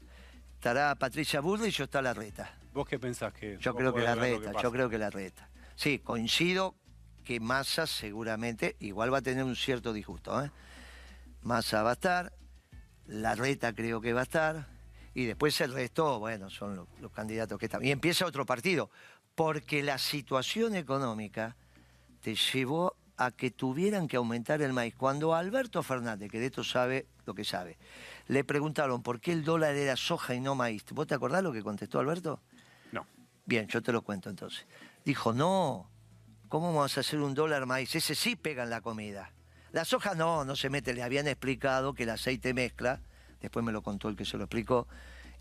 Estará 0.54 0.94
Patricia 0.96 1.40
Bullrich 1.40 1.80
o 1.80 1.84
está 1.84 2.02
la 2.02 2.12
reta. 2.12 2.58
¿Vos 2.74 2.86
qué 2.86 2.98
pensás 2.98 3.32
que 3.32 3.56
Yo 3.58 3.74
creo 3.74 3.94
que 3.94 4.00
podés 4.02 4.14
la 4.16 4.20
ver 4.22 4.32
lo 4.32 4.38
reta, 4.40 4.52
pasa? 4.52 4.62
yo 4.62 4.72
creo 4.72 4.90
que 4.90 4.98
la 4.98 5.08
reta. 5.10 5.48
Sí, 5.76 5.98
coincido 6.00 6.74
que 7.24 7.38
Massa 7.40 7.86
seguramente 7.86 8.76
igual 8.80 9.12
va 9.12 9.18
a 9.18 9.22
tener 9.22 9.44
un 9.44 9.56
cierto 9.56 9.92
disgusto. 9.92 10.42
¿eh? 10.44 10.50
Massa 11.42 11.82
va 11.82 11.90
a 11.90 11.94
estar, 11.94 12.32
la 13.06 13.34
reta 13.34 13.72
creo 13.72 14.00
que 14.00 14.12
va 14.12 14.20
a 14.20 14.24
estar, 14.24 14.66
y 15.14 15.24
después 15.24 15.60
el 15.60 15.72
resto, 15.72 16.18
bueno, 16.18 16.50
son 16.50 16.76
lo- 16.76 16.88
los, 17.00 17.12
candidatos 17.12 17.58
que 17.58 17.66
están. 17.66 17.84
Y 17.84 17.90
empieza 17.90 18.26
otro 18.26 18.44
partido, 18.46 18.90
porque 19.34 19.82
la 19.82 19.98
situación 19.98 20.74
económica 20.74 21.56
te 22.20 22.34
llevó 22.34 22.96
a 23.18 23.30
que 23.30 23.50
tuvieran 23.50 24.08
que 24.08 24.16
aumentar 24.16 24.60
el 24.60 24.72
maíz. 24.72 24.94
Cuando 24.94 25.34
a 25.34 25.38
Alberto 25.38 25.82
Fernández, 25.82 26.30
que 26.30 26.38
de 26.38 26.46
esto 26.46 26.62
sabe 26.64 27.06
lo 27.24 27.34
que 27.34 27.44
sabe, 27.44 27.78
le 28.28 28.44
preguntaron 28.44 29.02
por 29.02 29.20
qué 29.20 29.32
el 29.32 29.42
dólar 29.42 29.74
era 29.74 29.96
soja 29.96 30.34
y 30.34 30.40
no 30.40 30.54
maíz. 30.54 30.84
¿Vos 30.92 31.06
te 31.06 31.14
acordás 31.14 31.42
lo 31.42 31.52
que 31.52 31.62
contestó 31.62 31.98
Alberto? 31.98 32.40
No. 32.92 33.06
Bien, 33.46 33.66
yo 33.68 33.82
te 33.82 33.90
lo 33.92 34.02
cuento 34.02 34.28
entonces. 34.28 34.66
Dijo, 35.06 35.32
no, 35.32 35.88
¿cómo 36.48 36.74
vamos 36.74 36.96
a 36.96 37.00
hacer 37.00 37.20
un 37.20 37.32
dólar 37.32 37.64
maíz? 37.64 37.94
Ese 37.94 38.16
sí 38.16 38.34
pega 38.34 38.64
en 38.64 38.70
la 38.70 38.80
comida. 38.80 39.30
La 39.70 39.84
soja 39.84 40.16
no, 40.16 40.44
no 40.44 40.56
se 40.56 40.68
mete. 40.68 40.94
Le 40.94 41.04
habían 41.04 41.28
explicado 41.28 41.94
que 41.94 42.02
el 42.02 42.10
aceite 42.10 42.52
mezcla, 42.52 43.00
después 43.40 43.64
me 43.64 43.70
lo 43.70 43.82
contó 43.82 44.08
el 44.08 44.16
que 44.16 44.24
se 44.24 44.36
lo 44.36 44.42
explicó, 44.42 44.88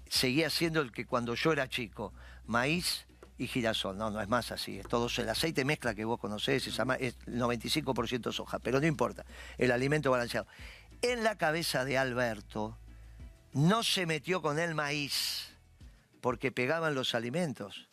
seguía 0.07 0.51
siendo 0.51 0.81
el 0.81 0.91
que 0.91 1.07
cuando 1.07 1.33
yo 1.33 1.51
era 1.51 1.67
chico, 1.67 2.13
maíz 2.45 3.07
y 3.39 3.47
girasol. 3.47 3.97
No, 3.97 4.11
no 4.11 4.21
es 4.21 4.29
más 4.29 4.51
así. 4.51 4.81
Todo 4.87 5.09
el 5.17 5.29
aceite 5.29 5.65
mezcla 5.65 5.95
que 5.95 6.05
vos 6.05 6.19
conocés, 6.19 6.67
es 6.67 6.77
95% 6.77 8.31
soja, 8.31 8.59
pero 8.59 8.79
no 8.79 8.85
importa. 8.85 9.25
El 9.57 9.71
alimento 9.71 10.11
balanceado. 10.11 10.45
En 11.01 11.23
la 11.23 11.39
cabeza 11.39 11.85
de 11.85 11.97
Alberto 11.97 12.77
no 13.53 13.81
se 13.81 14.05
metió 14.05 14.43
con 14.43 14.59
el 14.59 14.75
maíz 14.75 15.55
porque 16.21 16.51
pegaban 16.51 16.93
los 16.93 17.15
alimentos. 17.15 17.87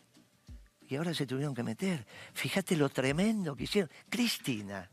Y 0.92 0.96
ahora 0.96 1.14
se 1.14 1.26
tuvieron 1.26 1.54
que 1.54 1.62
meter. 1.62 2.04
Fíjate 2.34 2.76
lo 2.76 2.90
tremendo 2.90 3.56
que 3.56 3.64
hicieron. 3.64 3.90
Cristina 4.10 4.90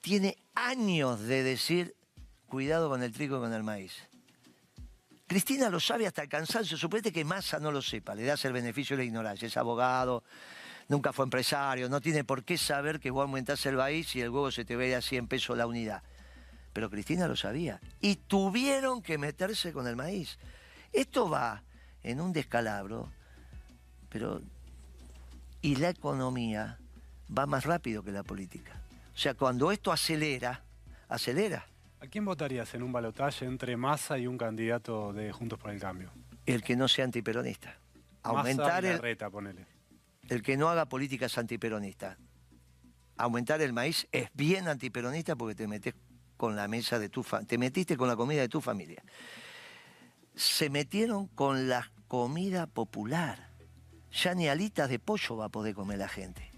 tiene 0.00 0.38
años 0.54 1.18
de 1.18 1.42
decir, 1.42 1.96
cuidado 2.46 2.88
con 2.88 3.02
el 3.02 3.12
trigo 3.12 3.38
y 3.38 3.40
con 3.40 3.52
el 3.52 3.64
maíz. 3.64 4.08
Cristina 5.26 5.68
lo 5.68 5.80
sabe 5.80 6.06
hasta 6.06 6.22
el 6.22 6.28
cansancio. 6.28 6.78
Suponete 6.78 7.10
que 7.10 7.24
Massa 7.24 7.58
no 7.58 7.72
lo 7.72 7.82
sepa, 7.82 8.14
le 8.14 8.22
das 8.22 8.44
el 8.44 8.52
beneficio 8.52 8.96
de 8.96 9.02
la 9.02 9.06
ignorancia. 9.08 9.48
Es 9.48 9.56
abogado, 9.56 10.22
nunca 10.86 11.12
fue 11.12 11.24
empresario, 11.24 11.88
no 11.88 12.00
tiene 12.00 12.22
por 12.22 12.44
qué 12.44 12.56
saber 12.56 13.00
que 13.00 13.10
vos 13.10 13.22
aumentás 13.22 13.66
el 13.66 13.74
maíz 13.74 14.14
y 14.14 14.20
el 14.20 14.30
huevo 14.30 14.52
se 14.52 14.64
te 14.64 14.76
ve 14.76 14.94
a 14.94 15.02
100 15.02 15.26
pesos 15.26 15.58
la 15.58 15.66
unidad. 15.66 16.04
Pero 16.72 16.88
Cristina 16.88 17.26
lo 17.26 17.34
sabía. 17.34 17.80
Y 18.00 18.14
tuvieron 18.14 19.02
que 19.02 19.18
meterse 19.18 19.72
con 19.72 19.88
el 19.88 19.96
maíz. 19.96 20.38
Esto 20.92 21.28
va 21.28 21.64
en 22.04 22.20
un 22.20 22.32
descalabro, 22.32 23.10
pero... 24.08 24.40
Y 25.68 25.76
la 25.76 25.90
economía 25.90 26.78
va 27.36 27.44
más 27.44 27.64
rápido 27.66 28.02
que 28.02 28.10
la 28.10 28.22
política. 28.22 28.80
O 29.14 29.18
sea, 29.18 29.34
cuando 29.34 29.70
esto 29.70 29.92
acelera, 29.92 30.62
acelera. 31.10 31.66
¿A 32.00 32.06
quién 32.06 32.24
votarías 32.24 32.72
en 32.72 32.82
un 32.82 32.90
balotaje 32.90 33.44
entre 33.44 33.76
Massa 33.76 34.16
y 34.16 34.26
un 34.26 34.38
candidato 34.38 35.12
de 35.12 35.30
Juntos 35.30 35.58
por 35.58 35.70
el 35.70 35.78
Cambio? 35.78 36.10
El 36.46 36.62
que 36.62 36.74
no 36.74 36.88
sea 36.88 37.04
antiperonista. 37.04 37.76
Massa 38.24 38.38
Aumentar 38.38 38.82
y 38.84 38.86
el, 38.86 38.92
Larreta, 38.94 39.28
ponele. 39.28 39.66
el 40.30 40.40
que 40.40 40.56
no 40.56 40.70
haga 40.70 40.86
políticas 40.86 41.36
antiperonistas. 41.36 42.16
Aumentar 43.18 43.60
el 43.60 43.74
maíz 43.74 44.08
es 44.10 44.30
bien 44.32 44.68
antiperonista 44.68 45.36
porque 45.36 45.54
te 45.54 45.68
metes 45.68 45.94
con 46.38 46.56
la 46.56 46.66
mesa 46.66 46.98
de 46.98 47.10
tu 47.10 47.22
fa- 47.22 47.42
te 47.42 47.58
metiste 47.58 47.98
con 47.98 48.08
la 48.08 48.16
comida 48.16 48.40
de 48.40 48.48
tu 48.48 48.62
familia. 48.62 49.02
Se 50.34 50.70
metieron 50.70 51.26
con 51.26 51.68
la 51.68 51.90
comida 52.06 52.66
popular. 52.66 53.48
Ya 54.12 54.34
ni 54.34 54.48
alitas 54.48 54.88
de 54.88 54.98
pollo 54.98 55.36
va 55.36 55.46
a 55.46 55.48
poder 55.48 55.74
comer 55.74 55.98
la 55.98 56.08
gente. 56.08 56.50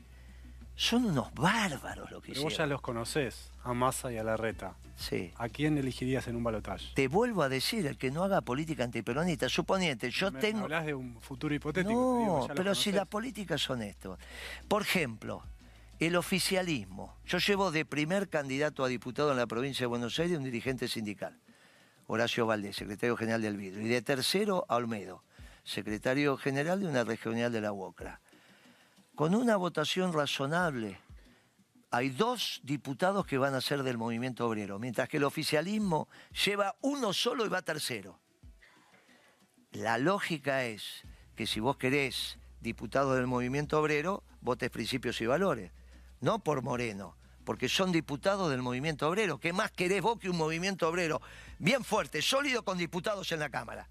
Son 0.76 1.04
unos 1.04 1.33
bárbaros 1.35 2.11
lo 2.11 2.23
que 2.23 2.28
Pero 2.33 2.42
vos 2.45 2.52
ya 2.52 2.54
hicieron. 2.54 2.71
los 2.71 2.80
conocés, 2.80 3.50
a 3.64 3.75
Massa 3.75 4.11
y 4.12 4.16
a 4.16 4.25
Larreta. 4.25 4.75
Sí. 4.97 5.30
¿A 5.37 5.49
quién 5.50 5.76
elegirías 5.76 6.26
en 6.26 6.37
un 6.37 6.42
balotaje? 6.45 6.87
Te 6.95 7.07
vuelvo 7.09 7.42
a 7.42 7.49
decir, 7.50 7.87
el 7.87 7.99
que 7.99 8.11
no 8.11 8.25
haga 8.25 8.40
política 8.40 8.85
antiperonista, 8.85 9.49
suponiente, 9.50 10.11
yo 10.11 10.30
Me- 10.30 10.40
tengo... 10.40 10.62
Hablas 10.64 10.87
de 10.87 10.95
un 10.95 11.21
futuro 11.21 11.54
hipotético. 11.54 11.92
No, 11.92 12.19
digo, 12.42 12.49
pero 12.54 12.75
si 12.75 12.92
la 12.92 13.04
política 13.04 13.59
son 13.59 13.83
esto. 13.83 14.16
Por 14.69 14.83
ejemplo, 14.83 15.42
el 15.99 16.16
oficialismo. 16.16 17.14
Yo 17.26 17.37
llevo 17.38 17.71
de 17.71 17.85
primer 17.85 18.30
candidato 18.30 18.83
a 18.83 18.88
diputado 18.88 19.33
en 19.33 19.37
la 19.37 19.47
provincia 19.47 19.83
de 19.85 19.88
Buenos 19.88 20.19
Aires 20.19 20.38
un 20.38 20.45
dirigente 20.45 20.88
sindical, 20.88 21.38
Horacio 22.07 22.47
Valdés, 22.47 22.76
secretario 22.76 23.19
general 23.19 23.42
del 23.42 23.59
Vidro. 23.59 23.83
Y 23.83 23.88
de 23.88 24.00
tercero, 24.00 24.64
a 24.69 24.76
Olmedo, 24.76 25.23
secretario 25.71 26.37
general 26.37 26.81
de 26.81 26.87
una 26.87 27.05
regional 27.05 27.53
de 27.53 27.61
la 27.61 27.73
UOCRA. 27.73 28.21
Con 29.15 29.35
una 29.35 29.57
votación 29.57 30.12
razonable, 30.12 30.99
hay 31.91 32.11
dos 32.11 32.61
diputados 32.62 33.27
que 33.27 33.39
van 33.39 33.55
a 33.55 33.61
ser 33.61 33.83
del 33.83 33.99
movimiento 33.99 34.47
obrero, 34.47 34.79
mientras 34.79 35.09
que 35.09 35.17
el 35.17 35.25
oficialismo 35.25 36.09
lleva 36.45 36.77
uno 36.83 37.12
solo 37.12 37.45
y 37.45 37.49
va 37.49 37.62
tercero. 37.62 38.19
La 39.73 39.99
lógica 39.99 40.65
es 40.65 41.05
que 41.37 41.47
si 41.47 41.61
vos 41.61 41.77
querés 41.77 42.39
diputado 42.61 43.15
del 43.15 43.27
movimiento 43.27 43.81
obrero, 43.81 44.23
votes 44.41 44.71
principios 44.71 45.21
y 45.21 45.27
valores. 45.27 45.73
No 46.21 46.41
por 46.41 46.62
Moreno, 46.62 47.17
porque 47.45 47.69
son 47.69 47.93
diputados 47.93 48.50
del 48.50 48.62
movimiento 48.62 49.09
obrero. 49.09 49.39
¿Qué 49.39 49.53
más 49.53 49.71
querés 49.71 50.03
vos 50.03 50.19
que 50.19 50.29
un 50.29 50.37
movimiento 50.37 50.89
obrero 50.89 51.21
bien 51.59 51.85
fuerte, 51.85 52.21
sólido, 52.21 52.65
con 52.65 52.79
diputados 52.79 53.33
en 53.33 53.41
la 53.41 53.49
Cámara? 53.49 53.89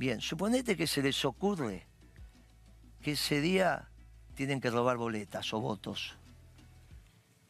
Bien, 0.00 0.18
suponete 0.22 0.78
que 0.78 0.86
se 0.86 1.02
les 1.02 1.22
ocurre 1.26 1.86
que 3.02 3.12
ese 3.12 3.42
día 3.42 3.90
tienen 4.34 4.58
que 4.58 4.70
robar 4.70 4.96
boletas 4.96 5.52
o 5.52 5.60
votos. 5.60 6.16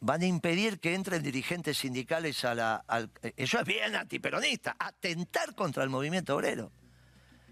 Van 0.01 0.21
a 0.21 0.25
impedir 0.25 0.81
que 0.81 0.93
entren 0.93 1.23
dirigentes 1.23 1.77
sindicales 1.77 2.43
a 2.43 2.53
la... 2.53 2.75
al- 2.89 3.09
eso 3.37 3.57
es 3.57 3.65
bien 3.65 3.95
antiperonista, 3.95 4.75
atentar 4.77 5.55
contra 5.55 5.81
el 5.85 5.89
movimiento 5.89 6.35
obrero. 6.35 6.73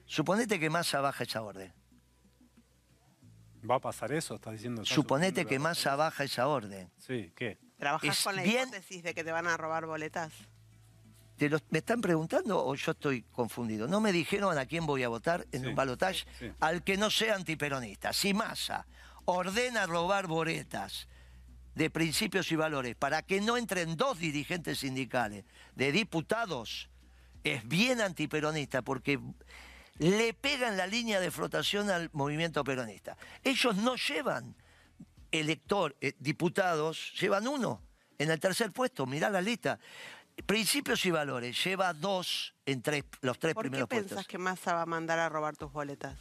Suponete 0.05 0.59
que 0.59 0.69
Massa 0.69 0.99
baja 0.99 1.23
esa 1.23 1.43
orden. 1.43 1.71
¿Va 3.63 3.75
a 3.75 3.79
pasar 3.79 4.11
eso? 4.11 4.35
¿Estás 4.35 4.51
diciendo? 4.51 4.81
¿Estás 4.81 4.95
Suponete 4.95 5.45
que 5.45 5.59
Massa 5.59 5.95
baja 5.95 6.25
esa 6.25 6.49
orden. 6.49 6.91
Sí, 6.97 7.31
¿qué? 7.37 7.57
¿Trabajás 7.77 8.17
Es 8.17 8.23
con 8.25 8.35
la 8.35 8.41
bien- 8.43 8.67
hipótesis 8.67 9.01
de 9.03 9.13
que 9.13 9.23
te 9.23 9.31
van 9.31 9.47
a 9.47 9.55
robar 9.55 9.85
boletas? 9.85 10.33
¿Te 11.39 11.47
lo- 11.49 11.57
¿Me 11.69 11.79
están 11.79 12.01
preguntando 12.01 12.61
o 12.65 12.75
yo 12.75 12.91
estoy 12.91 13.21
confundido? 13.31 13.87
No 13.87 14.01
me 14.01 14.11
dijeron 14.11 14.57
a 14.57 14.65
quién 14.65 14.85
voy 14.85 15.03
a 15.03 15.07
votar 15.07 15.47
en 15.53 15.61
Sí, 15.61 15.67
un 15.67 15.73
balotaje 15.75 16.25
sí. 16.37 16.51
al 16.59 16.83
que 16.83 16.97
no 16.97 17.09
sea 17.09 17.35
antiperonista. 17.35 18.11
Si 18.11 18.33
Massa 18.33 18.85
ordena 19.23 19.85
robar 19.85 20.27
boletas 20.27 21.07
de 21.75 21.89
principios 21.89 22.51
y 22.51 22.57
valores 22.57 22.95
para 22.97 23.21
que 23.21 23.39
no 23.39 23.55
entren 23.55 23.95
dos 23.95 24.19
dirigentes 24.19 24.79
sindicales 24.79 25.45
de 25.75 25.93
diputados, 25.93 26.89
es 27.45 27.65
bien 27.65 28.01
antiperonista 28.01 28.81
porque 28.81 29.17
le 29.97 30.33
pegan 30.33 30.75
la 30.75 30.87
línea 30.87 31.21
de 31.21 31.31
flotación 31.31 31.89
al 31.89 32.09
movimiento 32.11 32.65
peronista. 32.65 33.15
Ellos 33.45 33.77
no 33.77 33.95
llevan 33.95 34.55
elector, 35.31 35.95
eh, 36.01 36.13
diputados, 36.19 37.13
llevan 37.17 37.47
uno 37.47 37.81
en 38.17 38.29
el 38.29 38.39
tercer 38.41 38.73
puesto, 38.73 39.05
mirá 39.05 39.29
la 39.29 39.39
lista. 39.41 39.79
Principios 40.45 41.05
y 41.05 41.11
valores, 41.11 41.63
lleva 41.63 41.93
dos 41.93 42.53
en 42.65 42.81
tres, 42.81 43.03
los 43.21 43.37
tres 43.39 43.53
¿Por 43.53 43.63
qué 43.63 43.69
primeros 43.69 43.89
pensás 43.89 44.09
puestos. 44.09 44.27
que 44.27 44.37
Massa 44.37 44.73
va 44.73 44.83
a 44.83 44.85
mandar 44.85 45.19
a 45.19 45.29
robar 45.29 45.55
tus 45.55 45.71
boletas? 45.71 46.17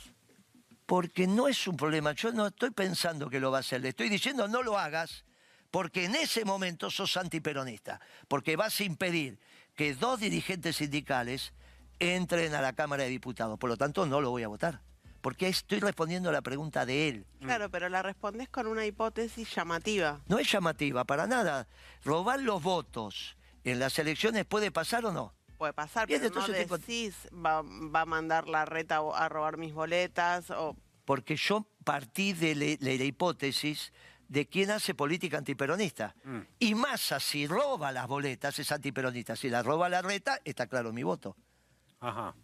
Porque 0.87 1.27
no 1.27 1.49
es 1.49 1.67
un 1.67 1.77
problema, 1.77 2.13
yo 2.13 2.33
no 2.33 2.47
estoy 2.47 2.71
pensando 2.71 3.29
que 3.29 3.41
lo 3.41 3.51
va 3.51 3.59
a 3.59 3.61
hacer, 3.61 3.81
le 3.81 3.91
estoy 3.91 4.09
diciendo 4.09 4.49
no 4.49 4.63
lo 4.63 4.79
hagas, 4.79 5.25
porque 5.71 6.07
en 6.07 6.15
ese 6.15 6.45
momento 6.45 6.91
sos 6.91 7.17
antiperonista, 7.17 8.01
porque 8.27 8.57
vas 8.57 8.81
a 8.81 8.85
impedir 8.85 9.39
que 9.75 9.95
dos 9.95 10.21
dirigentes 10.21 10.77
sindicales 10.77 11.53
entren 11.99 12.55
a 12.55 12.61
la 12.61 12.73
Cámara 12.73 13.05
de 13.05 13.11
Diputados, 13.11 13.59
por 13.59 13.71
lo 13.71 13.77
tanto 13.77 14.07
no 14.07 14.21
lo 14.21 14.31
voy 14.31 14.43
a 14.43 14.49
votar, 14.49 14.81
porque 15.21 15.49
estoy 15.49 15.81
respondiendo 15.81 16.31
a 16.31 16.33
la 16.33 16.43
pregunta 16.43 16.87
de 16.87 17.09
él. 17.09 17.27
Claro, 17.41 17.71
pero 17.71 17.89
la 17.89 18.03
respondés 18.03 18.49
con 18.49 18.67
una 18.67 18.87
hipótesis 18.87 19.55
llamativa. 19.55 20.21
No 20.27 20.39
es 20.39 20.51
llamativa 20.51 21.05
para 21.05 21.27
nada. 21.27 21.69
Robar 22.05 22.41
los 22.41 22.63
votos 22.63 23.38
en 23.71 23.79
las 23.79 23.99
elecciones 23.99 24.45
puede 24.45 24.71
pasar 24.71 25.05
o 25.07 25.13
no. 25.13 25.35
Puede 25.57 25.73
pasar, 25.73 26.07
Bien, 26.07 26.21
pero 26.21 26.35
no 26.41 26.47
decís 26.47 27.17
va, 27.35 27.63
va 27.63 28.03
a 28.03 28.07
mandar 28.07 28.49
la 28.49 28.65
reta 28.65 28.99
a 29.15 29.29
robar 29.29 29.57
mis 29.57 29.73
boletas 29.73 30.51
o 30.51 30.77
Porque 31.05 31.35
yo 31.37 31.67
partí 31.85 32.33
de, 32.33 32.55
le- 32.55 32.77
de 32.77 32.97
la 32.99 33.05
hipótesis 33.05 33.93
de 34.29 34.47
quién 34.47 34.71
hace 34.71 34.95
política 34.95 35.39
antiperonista. 35.39 36.15
Mm. 36.23 36.39
Y 36.61 36.75
Massa, 36.75 37.19
si 37.19 37.47
roba 37.47 37.91
las 37.93 38.07
boletas, 38.07 38.59
es 38.59 38.71
antiperonista. 38.71 39.35
Si 39.35 39.49
las 39.49 39.65
roba 39.65 39.89
la 39.89 40.03
reta, 40.03 40.39
está 40.45 40.67
claro 40.67 40.93
mi 40.93 41.03
voto. 41.03 41.35
Ajá. 42.01 42.35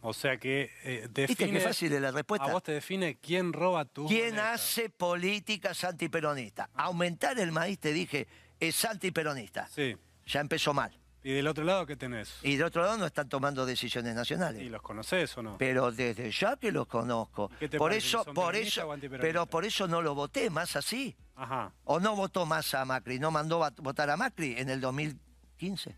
O 0.00 0.12
sea 0.12 0.36
que 0.38 0.70
eh, 0.84 1.06
define... 1.10 1.26
¿Viste 1.26 1.50
qué 1.50 1.60
fácil 1.60 1.92
es 1.92 2.00
la 2.02 2.08
A 2.08 2.12
respuesta? 2.12 2.46
vos 2.52 2.62
te 2.62 2.72
define 2.72 3.16
quién 3.20 3.52
roba 3.52 3.84
tu 3.84 4.06
¿Quién 4.06 4.38
hace 4.38 4.90
políticas 4.90 5.84
antiperonistas? 5.84 6.68
Aumentar 6.74 7.38
el 7.38 7.52
maíz, 7.52 7.78
te 7.78 7.92
dije, 7.92 8.26
es 8.58 8.84
antiperonista. 8.84 9.66
Sí. 9.68 9.96
Ya 10.26 10.40
empezó 10.40 10.74
mal. 10.74 10.98
¿Y 11.22 11.32
del 11.32 11.46
otro 11.46 11.64
lado 11.64 11.86
qué 11.86 11.96
tenés? 11.96 12.36
Y 12.42 12.56
de 12.56 12.64
otro 12.64 12.82
lado 12.82 12.98
no 12.98 13.06
están 13.06 13.30
tomando 13.30 13.64
decisiones 13.64 14.14
nacionales. 14.14 14.62
¿Y 14.62 14.68
los 14.68 14.82
conocés 14.82 15.36
o 15.38 15.42
no? 15.42 15.56
Pero 15.56 15.90
desde 15.90 16.30
ya 16.30 16.56
que 16.56 16.70
los 16.70 16.86
conozco. 16.86 17.50
¿Qué 17.58 17.68
te 17.68 17.78
Por 17.78 17.90
parece, 17.92 18.08
eso, 18.08 18.24
son 18.24 18.34
por 18.34 18.54
eso, 18.54 18.86
o 18.90 18.96
pero 19.20 19.46
por 19.46 19.64
eso 19.64 19.88
no 19.88 20.02
lo 20.02 20.14
voté 20.14 20.50
más 20.50 20.76
así. 20.76 21.16
Ajá. 21.34 21.72
¿O 21.84 21.98
no 21.98 22.14
votó 22.14 22.44
más 22.44 22.74
a 22.74 22.84
Macri? 22.84 23.18
¿No 23.18 23.30
mandó 23.30 23.64
a 23.64 23.70
votar 23.78 24.10
a 24.10 24.18
Macri 24.18 24.54
en 24.58 24.68
el 24.68 24.82
2015? 24.82 25.96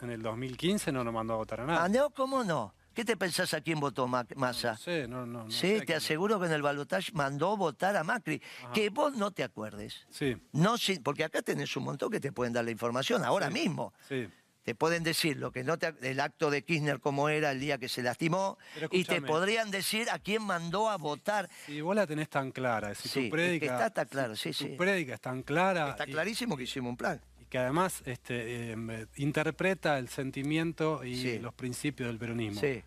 En 0.00 0.10
el 0.10 0.22
2015 0.22 0.92
no 0.92 1.04
nos 1.04 1.12
mandó 1.12 1.34
a 1.34 1.36
votar 1.36 1.60
a 1.60 1.66
nada. 1.66 1.84
Ah, 1.84 1.88
no, 1.90 2.08
¿cómo 2.10 2.42
no? 2.42 2.74
¿Qué 2.94 3.04
te 3.04 3.16
pensás 3.16 3.52
a 3.54 3.60
quién 3.60 3.80
votó 3.80 4.06
Ma- 4.06 4.26
Massa? 4.36 4.72
No 4.72 4.76
sé, 4.78 5.08
no, 5.08 5.26
no, 5.26 5.44
no 5.44 5.50
sí, 5.50 5.80
te 5.84 5.94
aseguro 5.94 6.38
que 6.38 6.46
en 6.46 6.52
el 6.52 6.62
balotaje 6.62 7.10
mandó 7.12 7.56
votar 7.56 7.96
a 7.96 8.04
Macri. 8.04 8.40
Ajá. 8.62 8.72
Que 8.72 8.88
vos 8.90 9.14
no 9.16 9.32
te 9.32 9.42
acuerdes. 9.42 10.06
Sí, 10.10 10.36
No, 10.52 10.76
porque 11.02 11.24
acá 11.24 11.42
tenés 11.42 11.76
un 11.76 11.84
montón 11.84 12.10
que 12.10 12.20
te 12.20 12.30
pueden 12.32 12.52
dar 12.52 12.64
la 12.64 12.70
información 12.70 13.24
ahora 13.24 13.48
Sí. 13.48 13.54
mismo. 13.54 13.92
sí. 14.08 14.28
Te 14.64 14.74
pueden 14.74 15.02
decir 15.02 15.36
lo 15.36 15.52
que 15.52 15.62
no 15.62 15.76
te, 15.78 15.94
el 16.00 16.18
acto 16.20 16.50
de 16.50 16.64
Kirchner 16.64 16.98
como 16.98 17.28
era 17.28 17.50
el 17.50 17.60
día 17.60 17.76
que 17.76 17.86
se 17.86 18.02
lastimó 18.02 18.56
y 18.90 19.04
te 19.04 19.20
podrían 19.20 19.70
decir 19.70 20.08
a 20.08 20.18
quién 20.18 20.40
mandó 20.42 20.88
a 20.88 20.96
votar. 20.96 21.50
Si 21.66 21.82
vos 21.82 21.94
la 21.94 22.06
tenés 22.06 22.30
tan 22.30 22.50
clara, 22.50 22.94
si 22.94 23.02
Sí, 23.02 23.08
es 23.08 23.12
tu 23.12 23.20
que 23.24 23.28
prédica... 23.30 23.66
está- 23.66 23.86
está 23.88 24.06
claro, 24.06 24.34
si 24.36 24.54
sí, 24.54 24.64
tu 24.64 24.70
sí. 24.70 24.76
prédica 24.78 25.12
es 25.16 25.20
tan 25.20 25.42
clara... 25.42 25.90
Está 25.90 26.08
y- 26.08 26.12
clarísimo 26.12 26.56
que 26.56 26.62
hicimos 26.62 26.88
un 26.88 26.96
plan. 26.96 27.20
Que 27.54 27.58
además 27.58 28.02
este, 28.04 28.72
eh, 28.72 29.06
interpreta 29.14 29.96
el 30.00 30.08
sentimiento 30.08 31.04
y 31.04 31.14
Sí. 31.14 31.38
los 31.38 31.54
principios 31.54 32.08
del 32.08 32.18
peronismo. 32.18 32.60
Sí. 32.60 32.82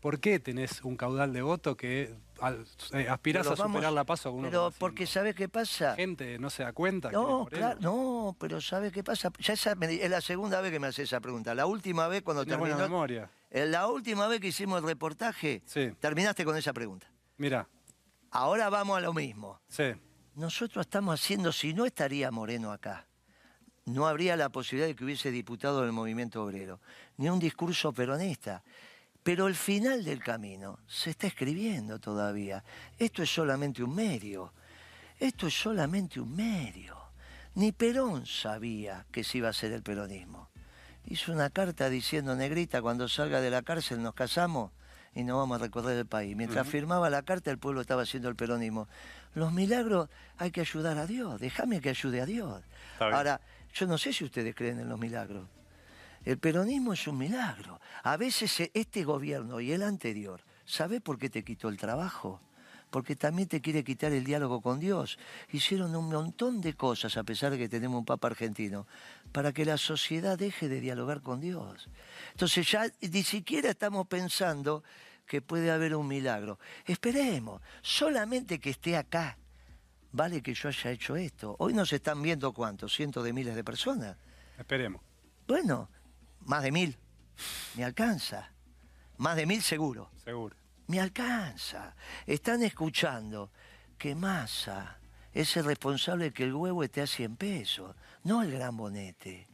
¿Por 0.00 0.18
qué 0.18 0.40
tenés 0.40 0.82
un 0.82 0.96
caudal 0.96 1.32
de 1.32 1.40
voto 1.40 1.76
que 1.76 2.16
al- 2.40 2.66
eh, 2.94 3.06
aspirás 3.08 3.44
Pero 3.46 3.52
a 3.52 3.56
superar 3.56 3.80
vamos- 3.82 3.94
la 3.94 4.02
paso 4.02 4.32
con 4.32 4.42
Pero 4.42 4.72
porque 4.76 5.06
¿sabes 5.06 5.36
qué 5.36 5.48
pasa? 5.48 5.90
La 5.90 5.94
gente 5.94 6.36
no 6.40 6.50
se 6.50 6.64
da 6.64 6.72
cuenta. 6.72 7.12
No, 7.12 7.46
claro, 7.48 7.78
no, 7.80 8.36
pero 8.40 8.60
¿sabes 8.60 8.90
qué 8.90 9.04
pasa? 9.04 9.30
Ya 9.38 9.52
esa 9.54 9.76
es 9.80 10.10
la 10.10 10.20
segunda 10.20 10.60
vez 10.62 10.72
que 10.72 10.80
me 10.80 10.88
hace 10.88 11.04
esa 11.04 11.20
pregunta. 11.20 11.54
La 11.54 11.66
última 11.66 12.08
vez 12.08 12.22
cuando 12.22 12.42
Tenés 12.44 12.58
buena 12.58 12.74
terminó... 12.74 12.92
memoria. 12.92 13.30
eh, 13.52 13.66
La 13.66 13.86
última 13.86 14.26
vez 14.26 14.40
que 14.40 14.48
hicimos 14.48 14.80
el 14.80 14.84
reportaje, 14.88 15.62
Sí. 15.64 15.92
terminaste 16.00 16.44
con 16.44 16.56
esa 16.56 16.72
pregunta. 16.72 17.06
Mira, 17.36 17.68
Ahora 18.32 18.68
vamos 18.68 18.98
a 18.98 19.00
lo 19.00 19.12
mismo. 19.14 19.60
sí. 19.68 19.92
Nosotros 20.34 20.86
estamos 20.86 21.20
haciendo, 21.20 21.52
si 21.52 21.72
no 21.72 21.84
estaría 21.86 22.32
Moreno 22.32 22.70
acá, 22.72 23.06
no 23.88 24.06
habría 24.06 24.36
la 24.36 24.50
posibilidad 24.50 24.86
de 24.86 24.94
que 24.94 25.04
hubiese 25.04 25.30
diputado 25.30 25.82
del 25.82 25.92
movimiento 25.92 26.42
obrero, 26.42 26.80
ni 27.16 27.28
un 27.28 27.38
discurso 27.38 27.92
peronista. 27.92 28.62
Pero 29.22 29.46
el 29.46 29.54
final 29.54 30.04
del 30.04 30.22
camino 30.22 30.78
se 30.86 31.10
está 31.10 31.26
escribiendo 31.26 31.98
todavía. 31.98 32.64
Esto 32.98 33.22
es 33.22 33.30
solamente 33.30 33.82
un 33.82 33.94
medio. 33.94 34.52
Esto 35.18 35.48
es 35.48 35.54
solamente 35.54 36.20
un 36.20 36.34
medio. 36.34 36.96
Ni 37.54 37.72
Perón 37.72 38.24
sabía 38.24 39.04
que 39.10 39.24
se 39.24 39.38
iba 39.38 39.48
a 39.48 39.50
hacer 39.50 39.72
el 39.72 39.82
peronismo. 39.82 40.48
Hizo 41.06 41.32
una 41.32 41.50
carta 41.50 41.88
diciendo, 41.88 42.36
negrita, 42.36 42.80
cuando 42.80 43.08
salga 43.08 43.40
de 43.40 43.50
la 43.50 43.62
cárcel 43.62 44.02
nos 44.02 44.14
casamos 44.14 44.70
y 45.18 45.24
nos 45.24 45.36
vamos 45.36 45.56
a 45.60 45.64
recorrer 45.64 45.98
el 45.98 46.06
país. 46.06 46.36
Mientras 46.36 46.64
firmaba 46.64 47.10
la 47.10 47.22
carta, 47.22 47.50
el 47.50 47.58
pueblo 47.58 47.80
estaba 47.80 48.02
haciendo 48.02 48.28
el 48.28 48.36
peronismo. 48.36 48.86
Los 49.34 49.52
milagros 49.52 50.08
hay 50.36 50.52
que 50.52 50.60
ayudar 50.60 50.96
a 50.96 51.08
Dios. 51.08 51.40
Déjame 51.40 51.80
que 51.80 51.88
ayude 51.88 52.20
a 52.20 52.26
Dios. 52.26 52.62
Ahora, 53.00 53.40
yo 53.74 53.88
no 53.88 53.98
sé 53.98 54.12
si 54.12 54.24
ustedes 54.24 54.54
creen 54.54 54.78
en 54.78 54.88
los 54.88 54.96
milagros. 54.96 55.48
El 56.24 56.38
peronismo 56.38 56.92
es 56.92 57.04
un 57.08 57.18
milagro. 57.18 57.80
A 58.04 58.16
veces 58.16 58.60
eh, 58.60 58.70
este 58.74 59.02
gobierno 59.02 59.60
y 59.60 59.72
el 59.72 59.82
anterior, 59.82 60.40
¿sabe 60.64 61.00
por 61.00 61.18
qué 61.18 61.28
te 61.28 61.42
quitó 61.42 61.68
el 61.68 61.78
trabajo? 61.78 62.40
Porque 62.90 63.16
también 63.16 63.48
te 63.48 63.60
quiere 63.60 63.82
quitar 63.82 64.12
el 64.12 64.24
diálogo 64.24 64.60
con 64.60 64.78
Dios. 64.78 65.18
Hicieron 65.50 65.96
un 65.96 66.10
montón 66.10 66.60
de 66.60 66.74
cosas, 66.74 67.16
a 67.16 67.24
pesar 67.24 67.50
de 67.50 67.58
que 67.58 67.68
tenemos 67.68 67.98
un 67.98 68.04
Papa 68.04 68.28
argentino, 68.28 68.86
para 69.32 69.52
que 69.52 69.64
la 69.64 69.78
sociedad 69.78 70.38
deje 70.38 70.68
de 70.68 70.80
dialogar 70.80 71.22
con 71.22 71.40
Dios. 71.40 71.88
Entonces 72.30 72.70
ya 72.70 72.86
ni 73.00 73.24
siquiera 73.24 73.70
estamos 73.70 74.06
pensando 74.06 74.84
que 75.28 75.42
puede 75.42 75.70
haber 75.70 75.94
un 75.94 76.08
milagro. 76.08 76.58
Esperemos, 76.86 77.62
solamente 77.82 78.58
que 78.58 78.70
esté 78.70 78.96
acá. 78.96 79.38
Vale 80.10 80.42
que 80.42 80.54
yo 80.54 80.68
haya 80.68 80.90
hecho 80.90 81.14
esto. 81.16 81.54
Hoy 81.58 81.74
nos 81.74 81.92
están 81.92 82.20
viendo 82.22 82.52
cuántos, 82.52 82.94
cientos 82.94 83.22
de 83.22 83.32
miles 83.32 83.54
de 83.54 83.62
personas. 83.62 84.16
Esperemos. 84.58 85.02
Bueno, 85.46 85.88
más 86.46 86.62
de 86.62 86.72
mil. 86.72 86.96
Me 87.76 87.84
alcanza. 87.84 88.50
Más 89.18 89.36
de 89.36 89.46
mil 89.46 89.62
seguro. 89.62 90.10
Seguro. 90.24 90.56
Me 90.86 90.98
alcanza. 90.98 91.94
Están 92.26 92.62
escuchando 92.62 93.52
que 93.98 94.14
Massa 94.14 94.98
es 95.32 95.56
el 95.58 95.66
responsable 95.66 96.32
que 96.32 96.44
el 96.44 96.54
huevo 96.54 96.82
esté 96.82 97.02
a 97.02 97.06
100 97.06 97.36
pesos, 97.36 97.94
no 98.24 98.42
el 98.42 98.50
gran 98.50 98.76
bonete. 98.76 99.46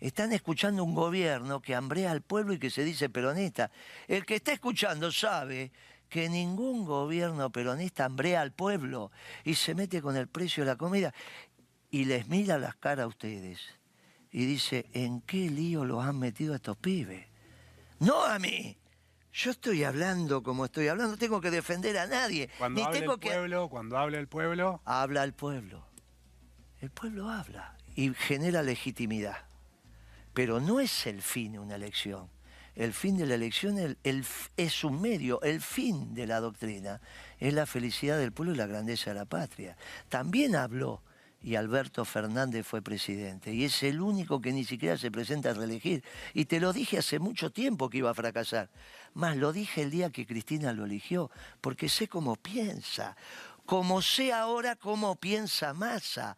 Están 0.00 0.32
escuchando 0.32 0.84
un 0.84 0.94
gobierno 0.94 1.60
que 1.60 1.74
hambrea 1.74 2.12
al 2.12 2.22
pueblo 2.22 2.52
y 2.52 2.58
que 2.58 2.70
se 2.70 2.84
dice 2.84 3.08
peronista. 3.08 3.70
El 4.06 4.24
que 4.24 4.36
está 4.36 4.52
escuchando 4.52 5.10
sabe 5.10 5.72
que 6.08 6.28
ningún 6.28 6.84
gobierno 6.84 7.50
peronista 7.50 8.04
hambrea 8.04 8.40
al 8.40 8.52
pueblo 8.52 9.10
y 9.44 9.54
se 9.54 9.74
mete 9.74 10.00
con 10.00 10.16
el 10.16 10.28
precio 10.28 10.64
de 10.64 10.70
la 10.70 10.76
comida 10.76 11.12
y 11.90 12.04
les 12.04 12.28
mira 12.28 12.58
las 12.58 12.76
caras 12.76 13.04
a 13.04 13.08
ustedes 13.08 13.60
y 14.30 14.46
dice, 14.46 14.86
¿en 14.92 15.20
qué 15.22 15.50
lío 15.50 15.84
los 15.84 16.04
han 16.04 16.18
metido 16.18 16.52
a 16.52 16.56
estos 16.56 16.76
pibes? 16.76 17.26
No 17.98 18.24
a 18.24 18.38
mí. 18.38 18.76
Yo 19.32 19.50
estoy 19.50 19.84
hablando 19.84 20.42
como 20.42 20.64
estoy 20.64 20.88
hablando, 20.88 21.12
no 21.12 21.18
tengo 21.18 21.40
que 21.40 21.50
defender 21.50 21.96
a 21.98 22.06
nadie. 22.06 22.50
Cuando 22.58 22.80
ni 22.80 22.86
hable 22.86 23.00
tengo 23.00 23.14
el 23.14 23.20
que 23.20 23.28
pueblo, 23.28 23.68
cuando 23.68 23.98
hable 23.98 24.18
el 24.18 24.28
pueblo, 24.28 24.80
habla 24.84 25.24
el 25.24 25.32
pueblo. 25.32 25.86
El 26.80 26.90
pueblo 26.90 27.28
habla 27.28 27.76
y 27.94 28.12
genera 28.14 28.62
legitimidad. 28.62 29.48
Pero 30.38 30.60
no 30.60 30.78
es 30.78 31.08
el 31.08 31.20
fin 31.20 31.50
de 31.50 31.58
una 31.58 31.74
elección. 31.74 32.30
El 32.76 32.92
fin 32.92 33.16
de 33.16 33.26
la 33.26 33.34
elección 33.34 33.76
es 34.56 34.84
un 34.84 35.02
medio, 35.02 35.42
el 35.42 35.60
fin 35.60 36.14
de 36.14 36.28
la 36.28 36.38
doctrina 36.38 37.00
es 37.40 37.52
la 37.52 37.66
felicidad 37.66 38.16
del 38.18 38.30
pueblo 38.30 38.54
y 38.54 38.56
la 38.56 38.68
grandeza 38.68 39.10
de 39.10 39.16
la 39.16 39.24
patria. 39.24 39.76
También 40.08 40.54
habló 40.54 41.02
y 41.42 41.56
Alberto 41.56 42.04
Fernández 42.04 42.64
fue 42.64 42.82
presidente 42.82 43.52
y 43.52 43.64
es 43.64 43.82
el 43.82 44.00
único 44.00 44.40
que 44.40 44.52
ni 44.52 44.64
siquiera 44.64 44.96
se 44.96 45.10
presenta 45.10 45.50
a 45.50 45.54
reelegir. 45.54 46.04
Y 46.34 46.44
te 46.44 46.60
lo 46.60 46.72
dije 46.72 46.98
hace 46.98 47.18
mucho 47.18 47.50
tiempo 47.50 47.90
que 47.90 47.98
iba 47.98 48.10
a 48.10 48.14
fracasar. 48.14 48.70
Más 49.14 49.36
lo 49.36 49.52
dije 49.52 49.82
el 49.82 49.90
día 49.90 50.10
que 50.10 50.24
Cristina 50.24 50.72
lo 50.72 50.84
eligió, 50.84 51.32
porque 51.60 51.88
sé 51.88 52.06
cómo 52.06 52.36
piensa, 52.36 53.16
como 53.66 54.02
sé 54.02 54.32
ahora 54.32 54.76
cómo 54.76 55.16
piensa 55.16 55.74
Massa. 55.74 56.36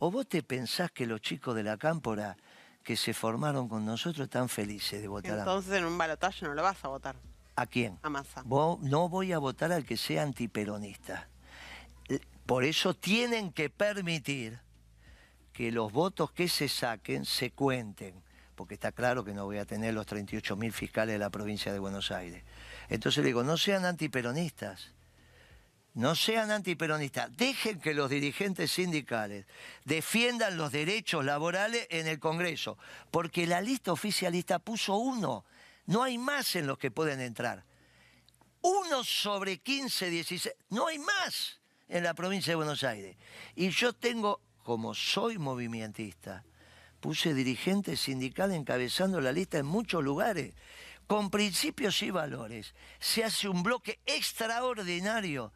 ¿O 0.00 0.10
vos 0.10 0.26
te 0.26 0.42
pensás 0.42 0.90
que 0.90 1.06
los 1.06 1.20
chicos 1.20 1.54
de 1.54 1.62
la 1.62 1.76
cámpora 1.76 2.36
que 2.82 2.96
se 2.96 3.14
formaron 3.14 3.68
con 3.68 3.84
nosotros 3.86 4.24
están 4.26 4.48
felices 4.48 5.00
de 5.00 5.08
votar 5.08 5.32
a, 5.32 5.38
Entonces 5.40 5.72
en 5.74 5.84
un 5.84 5.96
balotaje 5.98 6.44
no 6.44 6.54
lo 6.54 6.62
vas 6.62 6.84
a 6.84 6.88
votar 6.88 7.16
¿a 7.56 7.66
quién? 7.66 7.98
a 8.02 8.08
Massa. 8.10 8.42
No 8.44 9.08
voy 9.08 9.32
a 9.32 9.38
votar 9.38 9.72
al 9.72 9.84
que 9.84 9.96
sea 9.96 10.22
antiperonista. 10.22 11.28
L- 12.08 12.20
Por 12.46 12.64
eso 12.64 12.94
tienen 12.94 13.52
que 13.52 13.70
permitir 13.70 14.58
que 15.52 15.70
los 15.70 15.92
votos 15.92 16.32
que 16.32 16.48
se 16.48 16.68
saquen 16.68 17.24
se 17.26 17.50
cuenten, 17.50 18.14
porque 18.54 18.74
está 18.74 18.90
claro 18.92 19.22
que 19.24 19.34
no 19.34 19.44
voy 19.44 19.58
a 19.58 19.66
tener 19.66 19.92
los 19.94 20.06
38 20.06 20.56
mil 20.56 20.72
fiscales 20.72 21.12
de 21.14 21.18
la 21.18 21.30
provincia 21.30 21.72
de 21.72 21.78
Buenos 21.78 22.10
Aires. 22.10 22.42
Entonces 22.88 23.18
le 23.22 23.28
digo, 23.28 23.42
no 23.42 23.56
sean 23.58 23.84
antiperonistas, 23.84 24.92
no 25.94 26.14
sean 26.14 26.50
antiperonistas, 26.50 27.36
dejen 27.36 27.80
que 27.80 27.92
los 27.92 28.08
dirigentes 28.08 28.72
sindicales 28.72 29.46
defiendan 29.84 30.56
los 30.56 30.72
derechos 30.72 31.24
laborales 31.24 31.86
en 31.90 32.06
el 32.06 32.18
Congreso, 32.18 32.78
porque 33.10 33.46
la 33.46 33.60
lista 33.60 33.92
oficialista 33.92 34.58
puso 34.58 34.96
uno, 34.96 35.44
no 35.86 36.02
hay 36.02 36.16
más 36.16 36.56
en 36.56 36.66
los 36.66 36.78
que 36.78 36.90
pueden 36.90 37.20
entrar. 37.20 37.64
Uno 38.62 39.04
sobre 39.04 39.58
15, 39.58 40.08
16, 40.08 40.54
no 40.70 40.86
hay 40.86 40.98
más 40.98 41.60
en 41.88 42.04
la 42.04 42.14
provincia 42.14 42.52
de 42.52 42.56
Buenos 42.56 42.84
Aires. 42.84 43.16
Y 43.54 43.68
yo 43.70 43.92
tengo, 43.92 44.40
como 44.62 44.94
soy 44.94 45.36
movimentista, 45.36 46.44
puse 47.00 47.34
dirigente 47.34 47.96
sindical 47.96 48.52
encabezando 48.52 49.20
la 49.20 49.32
lista 49.32 49.58
en 49.58 49.66
muchos 49.66 50.02
lugares, 50.02 50.54
con 51.06 51.28
principios 51.28 52.00
y 52.02 52.10
valores. 52.10 52.74
Se 53.00 53.24
hace 53.24 53.48
un 53.48 53.62
bloque 53.62 53.98
extraordinario 54.06 55.52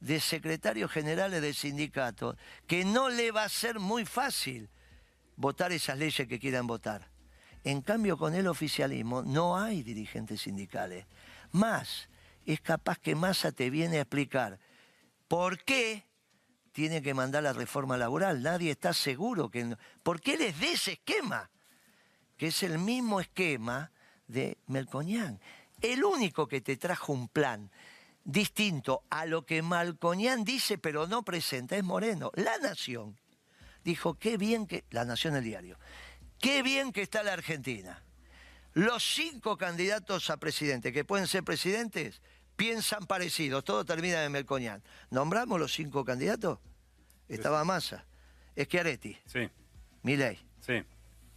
de 0.00 0.20
secretarios 0.20 0.90
generales 0.90 1.42
de 1.42 1.52
sindicatos 1.54 2.36
que 2.66 2.84
no 2.84 3.08
le 3.08 3.30
va 3.32 3.44
a 3.44 3.48
ser 3.48 3.78
muy 3.80 4.04
fácil 4.04 4.68
votar 5.36 5.72
esas 5.72 5.98
leyes 5.98 6.28
que 6.28 6.38
quieran 6.38 6.66
votar. 6.66 7.10
En 7.64 7.82
cambio, 7.82 8.16
con 8.16 8.34
el 8.34 8.46
oficialismo 8.46 9.22
no 9.22 9.58
hay 9.58 9.82
dirigentes 9.82 10.42
sindicales. 10.42 11.06
Más, 11.50 12.08
es 12.46 12.60
capaz 12.60 12.98
que 12.98 13.14
Massa 13.14 13.52
te 13.52 13.70
viene 13.70 13.98
a 13.98 14.02
explicar 14.02 14.58
por 15.26 15.62
qué 15.64 16.04
tiene 16.72 17.02
que 17.02 17.14
mandar 17.14 17.42
la 17.42 17.52
reforma 17.52 17.96
laboral. 17.96 18.42
Nadie 18.42 18.70
está 18.70 18.92
seguro 18.94 19.50
que... 19.50 19.64
no- 19.64 19.76
¿Por 20.02 20.20
qué 20.20 20.36
les 20.36 20.58
dé 20.60 20.72
ese 20.72 20.92
esquema? 20.92 21.50
Que 22.36 22.48
es 22.48 22.62
el 22.62 22.78
mismo 22.78 23.20
esquema 23.20 23.90
de 24.28 24.58
Melconian. 24.68 25.40
El 25.80 26.04
único 26.04 26.46
que 26.46 26.60
te 26.60 26.76
trajo 26.76 27.12
un 27.12 27.28
plan 27.28 27.70
distinto 28.28 29.04
a 29.08 29.24
lo 29.24 29.46
que 29.46 29.62
Malconian 29.62 30.44
dice 30.44 30.76
pero 30.76 31.06
no 31.06 31.22
presenta 31.24 31.76
es 31.76 31.82
Moreno. 31.82 32.30
La 32.34 32.58
Nación 32.58 33.18
dijo, 33.82 34.14
qué 34.18 34.36
bien 34.36 34.66
que... 34.66 34.84
La 34.90 35.06
Nación 35.06 35.34
el 35.34 35.44
diario. 35.44 35.78
Qué 36.38 36.62
bien 36.62 36.92
que 36.92 37.00
está 37.02 37.22
la 37.22 37.32
Argentina. 37.32 38.04
Los 38.74 39.02
cinco 39.02 39.56
candidatos 39.56 40.28
a 40.28 40.36
presidente 40.36 40.92
que 40.92 41.04
pueden 41.04 41.26
ser 41.26 41.42
presidentes 41.42 42.20
piensan 42.54 43.06
parecidos. 43.06 43.64
Todo 43.64 43.84
termina 43.86 44.22
en 44.22 44.30
Melconian. 44.30 44.82
¿Nombramos 45.10 45.58
los 45.58 45.72
cinco 45.72 46.04
candidatos? 46.04 46.58
Estaba 47.28 47.64
Massa, 47.64 48.04
Schiaretti, 48.58 49.16
sí, 49.26 49.48
Milei, 50.02 50.38
sí. 50.60 50.82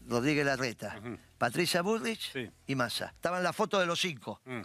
Rodríguez 0.08 0.46
Larreta. 0.46 1.02
Patricia 1.38 1.82
Bullrich 1.82 2.32
Sí. 2.32 2.50
y 2.68 2.76
Massa. 2.76 3.08
Estaban 3.16 3.44
las 3.44 3.56
fotos 3.56 3.80
de 3.80 3.86
los 3.86 4.00
cinco. 4.00 4.42
Mm. 4.46 4.62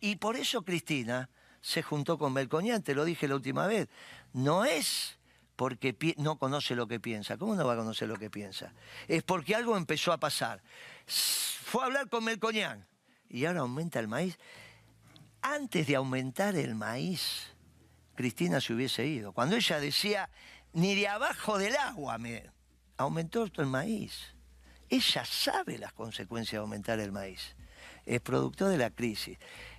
Y 0.00 0.16
por 0.16 0.36
eso 0.36 0.62
Cristina 0.62 1.28
se 1.60 1.82
juntó 1.82 2.18
con 2.18 2.32
Melconian, 2.32 2.82
te 2.82 2.94
lo 2.94 3.04
dije 3.04 3.28
la 3.28 3.34
última 3.34 3.66
vez. 3.66 3.88
No 4.32 4.64
es 4.64 5.18
porque 5.56 5.96
no 6.18 6.38
conoce 6.38 6.76
lo 6.76 6.86
que 6.86 7.00
piensa. 7.00 7.36
¿Cómo 7.38 7.54
no 7.54 7.66
va 7.66 7.72
a 7.72 7.76
conocer 7.76 8.08
lo 8.08 8.16
que 8.16 8.30
piensa? 8.30 8.72
Es 9.08 9.22
porque 9.22 9.54
algo 9.54 9.76
empezó 9.76 10.12
a 10.12 10.18
pasar. 10.18 10.62
Fue 11.06 11.82
a 11.82 11.86
hablar 11.86 12.08
con 12.08 12.24
Melconian 12.24 12.86
y 13.28 13.44
ahora 13.46 13.60
aumenta 13.60 13.98
el 13.98 14.06
maíz. 14.06 14.38
Antes 15.42 15.86
de 15.86 15.96
aumentar 15.96 16.56
el 16.56 16.74
maíz, 16.74 17.48
Cristina 18.14 18.60
se 18.60 18.74
hubiese 18.74 19.06
ido. 19.06 19.32
Cuando 19.32 19.56
ella 19.56 19.80
decía, 19.80 20.30
ni 20.72 20.94
de 20.94 21.08
abajo 21.08 21.58
del 21.58 21.76
agua 21.76 22.18
me 22.18 22.50
aumentó 22.96 23.44
el 23.44 23.66
maíz. 23.66 24.34
Ella 24.88 25.24
sabe 25.24 25.78
las 25.78 25.92
consecuencias 25.92 26.52
de 26.52 26.58
aumentar 26.58 27.00
el 27.00 27.10
maíz. 27.10 27.55
Es 28.06 28.20
producto 28.20 28.68
de 28.68 28.78
la 28.78 28.90
crisis. 28.90 29.36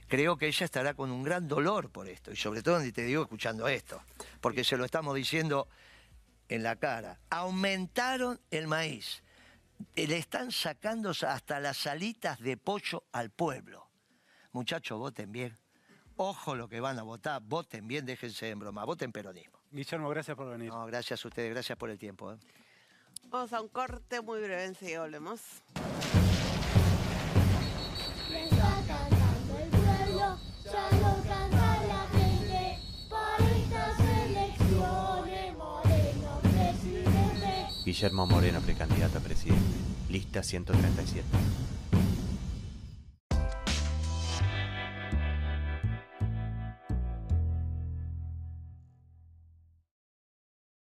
Creo 0.07 0.37
que 0.37 0.47
ella 0.47 0.65
estará 0.65 0.93
con 0.93 1.11
un 1.11 1.23
gran 1.23 1.47
dolor 1.47 1.89
por 1.89 2.07
esto. 2.07 2.31
Y 2.31 2.35
sobre 2.35 2.61
todo, 2.61 2.79
ni 2.79 2.91
te 2.91 3.03
digo, 3.03 3.23
escuchando 3.23 3.67
esto. 3.67 4.01
Porque 4.39 4.63
se 4.63 4.77
lo 4.77 4.85
estamos 4.85 5.15
diciendo 5.15 5.67
en 6.47 6.63
la 6.63 6.75
cara. 6.75 7.19
Aumentaron 7.29 8.39
el 8.51 8.67
maíz. 8.67 9.23
Eh, 9.95 10.07
Le 10.07 10.17
están 10.17 10.51
sacando 10.51 11.11
hasta 11.11 11.59
las 11.59 11.87
alitas 11.87 12.39
de 12.39 12.57
pollo 12.57 13.03
al 13.11 13.29
pueblo. 13.31 13.87
Muchachos, 14.51 14.97
voten 14.97 15.31
bien. 15.31 15.55
Ojo 16.15 16.55
lo 16.55 16.67
que 16.67 16.79
van 16.79 16.97
a 16.99 17.03
votar. 17.03 17.41
Voten 17.41 17.87
bien, 17.87 18.05
déjense 18.05 18.49
en 18.49 18.59
broma. 18.59 18.85
Voten 18.85 19.11
peronismo. 19.11 19.59
Guillermo, 19.71 20.09
gracias 20.09 20.35
por 20.35 20.49
venir. 20.49 20.69
No, 20.69 20.85
gracias 20.85 21.23
a 21.23 21.27
ustedes, 21.27 21.51
gracias 21.51 21.77
por 21.77 21.89
el 21.89 21.99
tiempo. 21.99 22.31
¿eh? 22.31 22.37
Vamos 23.25 23.51
a 23.53 23.61
un 23.61 23.67
corte 23.67 24.21
muy 24.21 24.39
breve, 24.39 24.65
enseguida 24.65 25.01
volvemos. 25.01 25.41
Guillermo 37.97 38.27
Moreno, 38.27 38.61
precandidato 38.61 39.17
a 39.17 39.21
presidente. 39.21 39.73
Lista 40.09 40.43
137. 40.43 41.66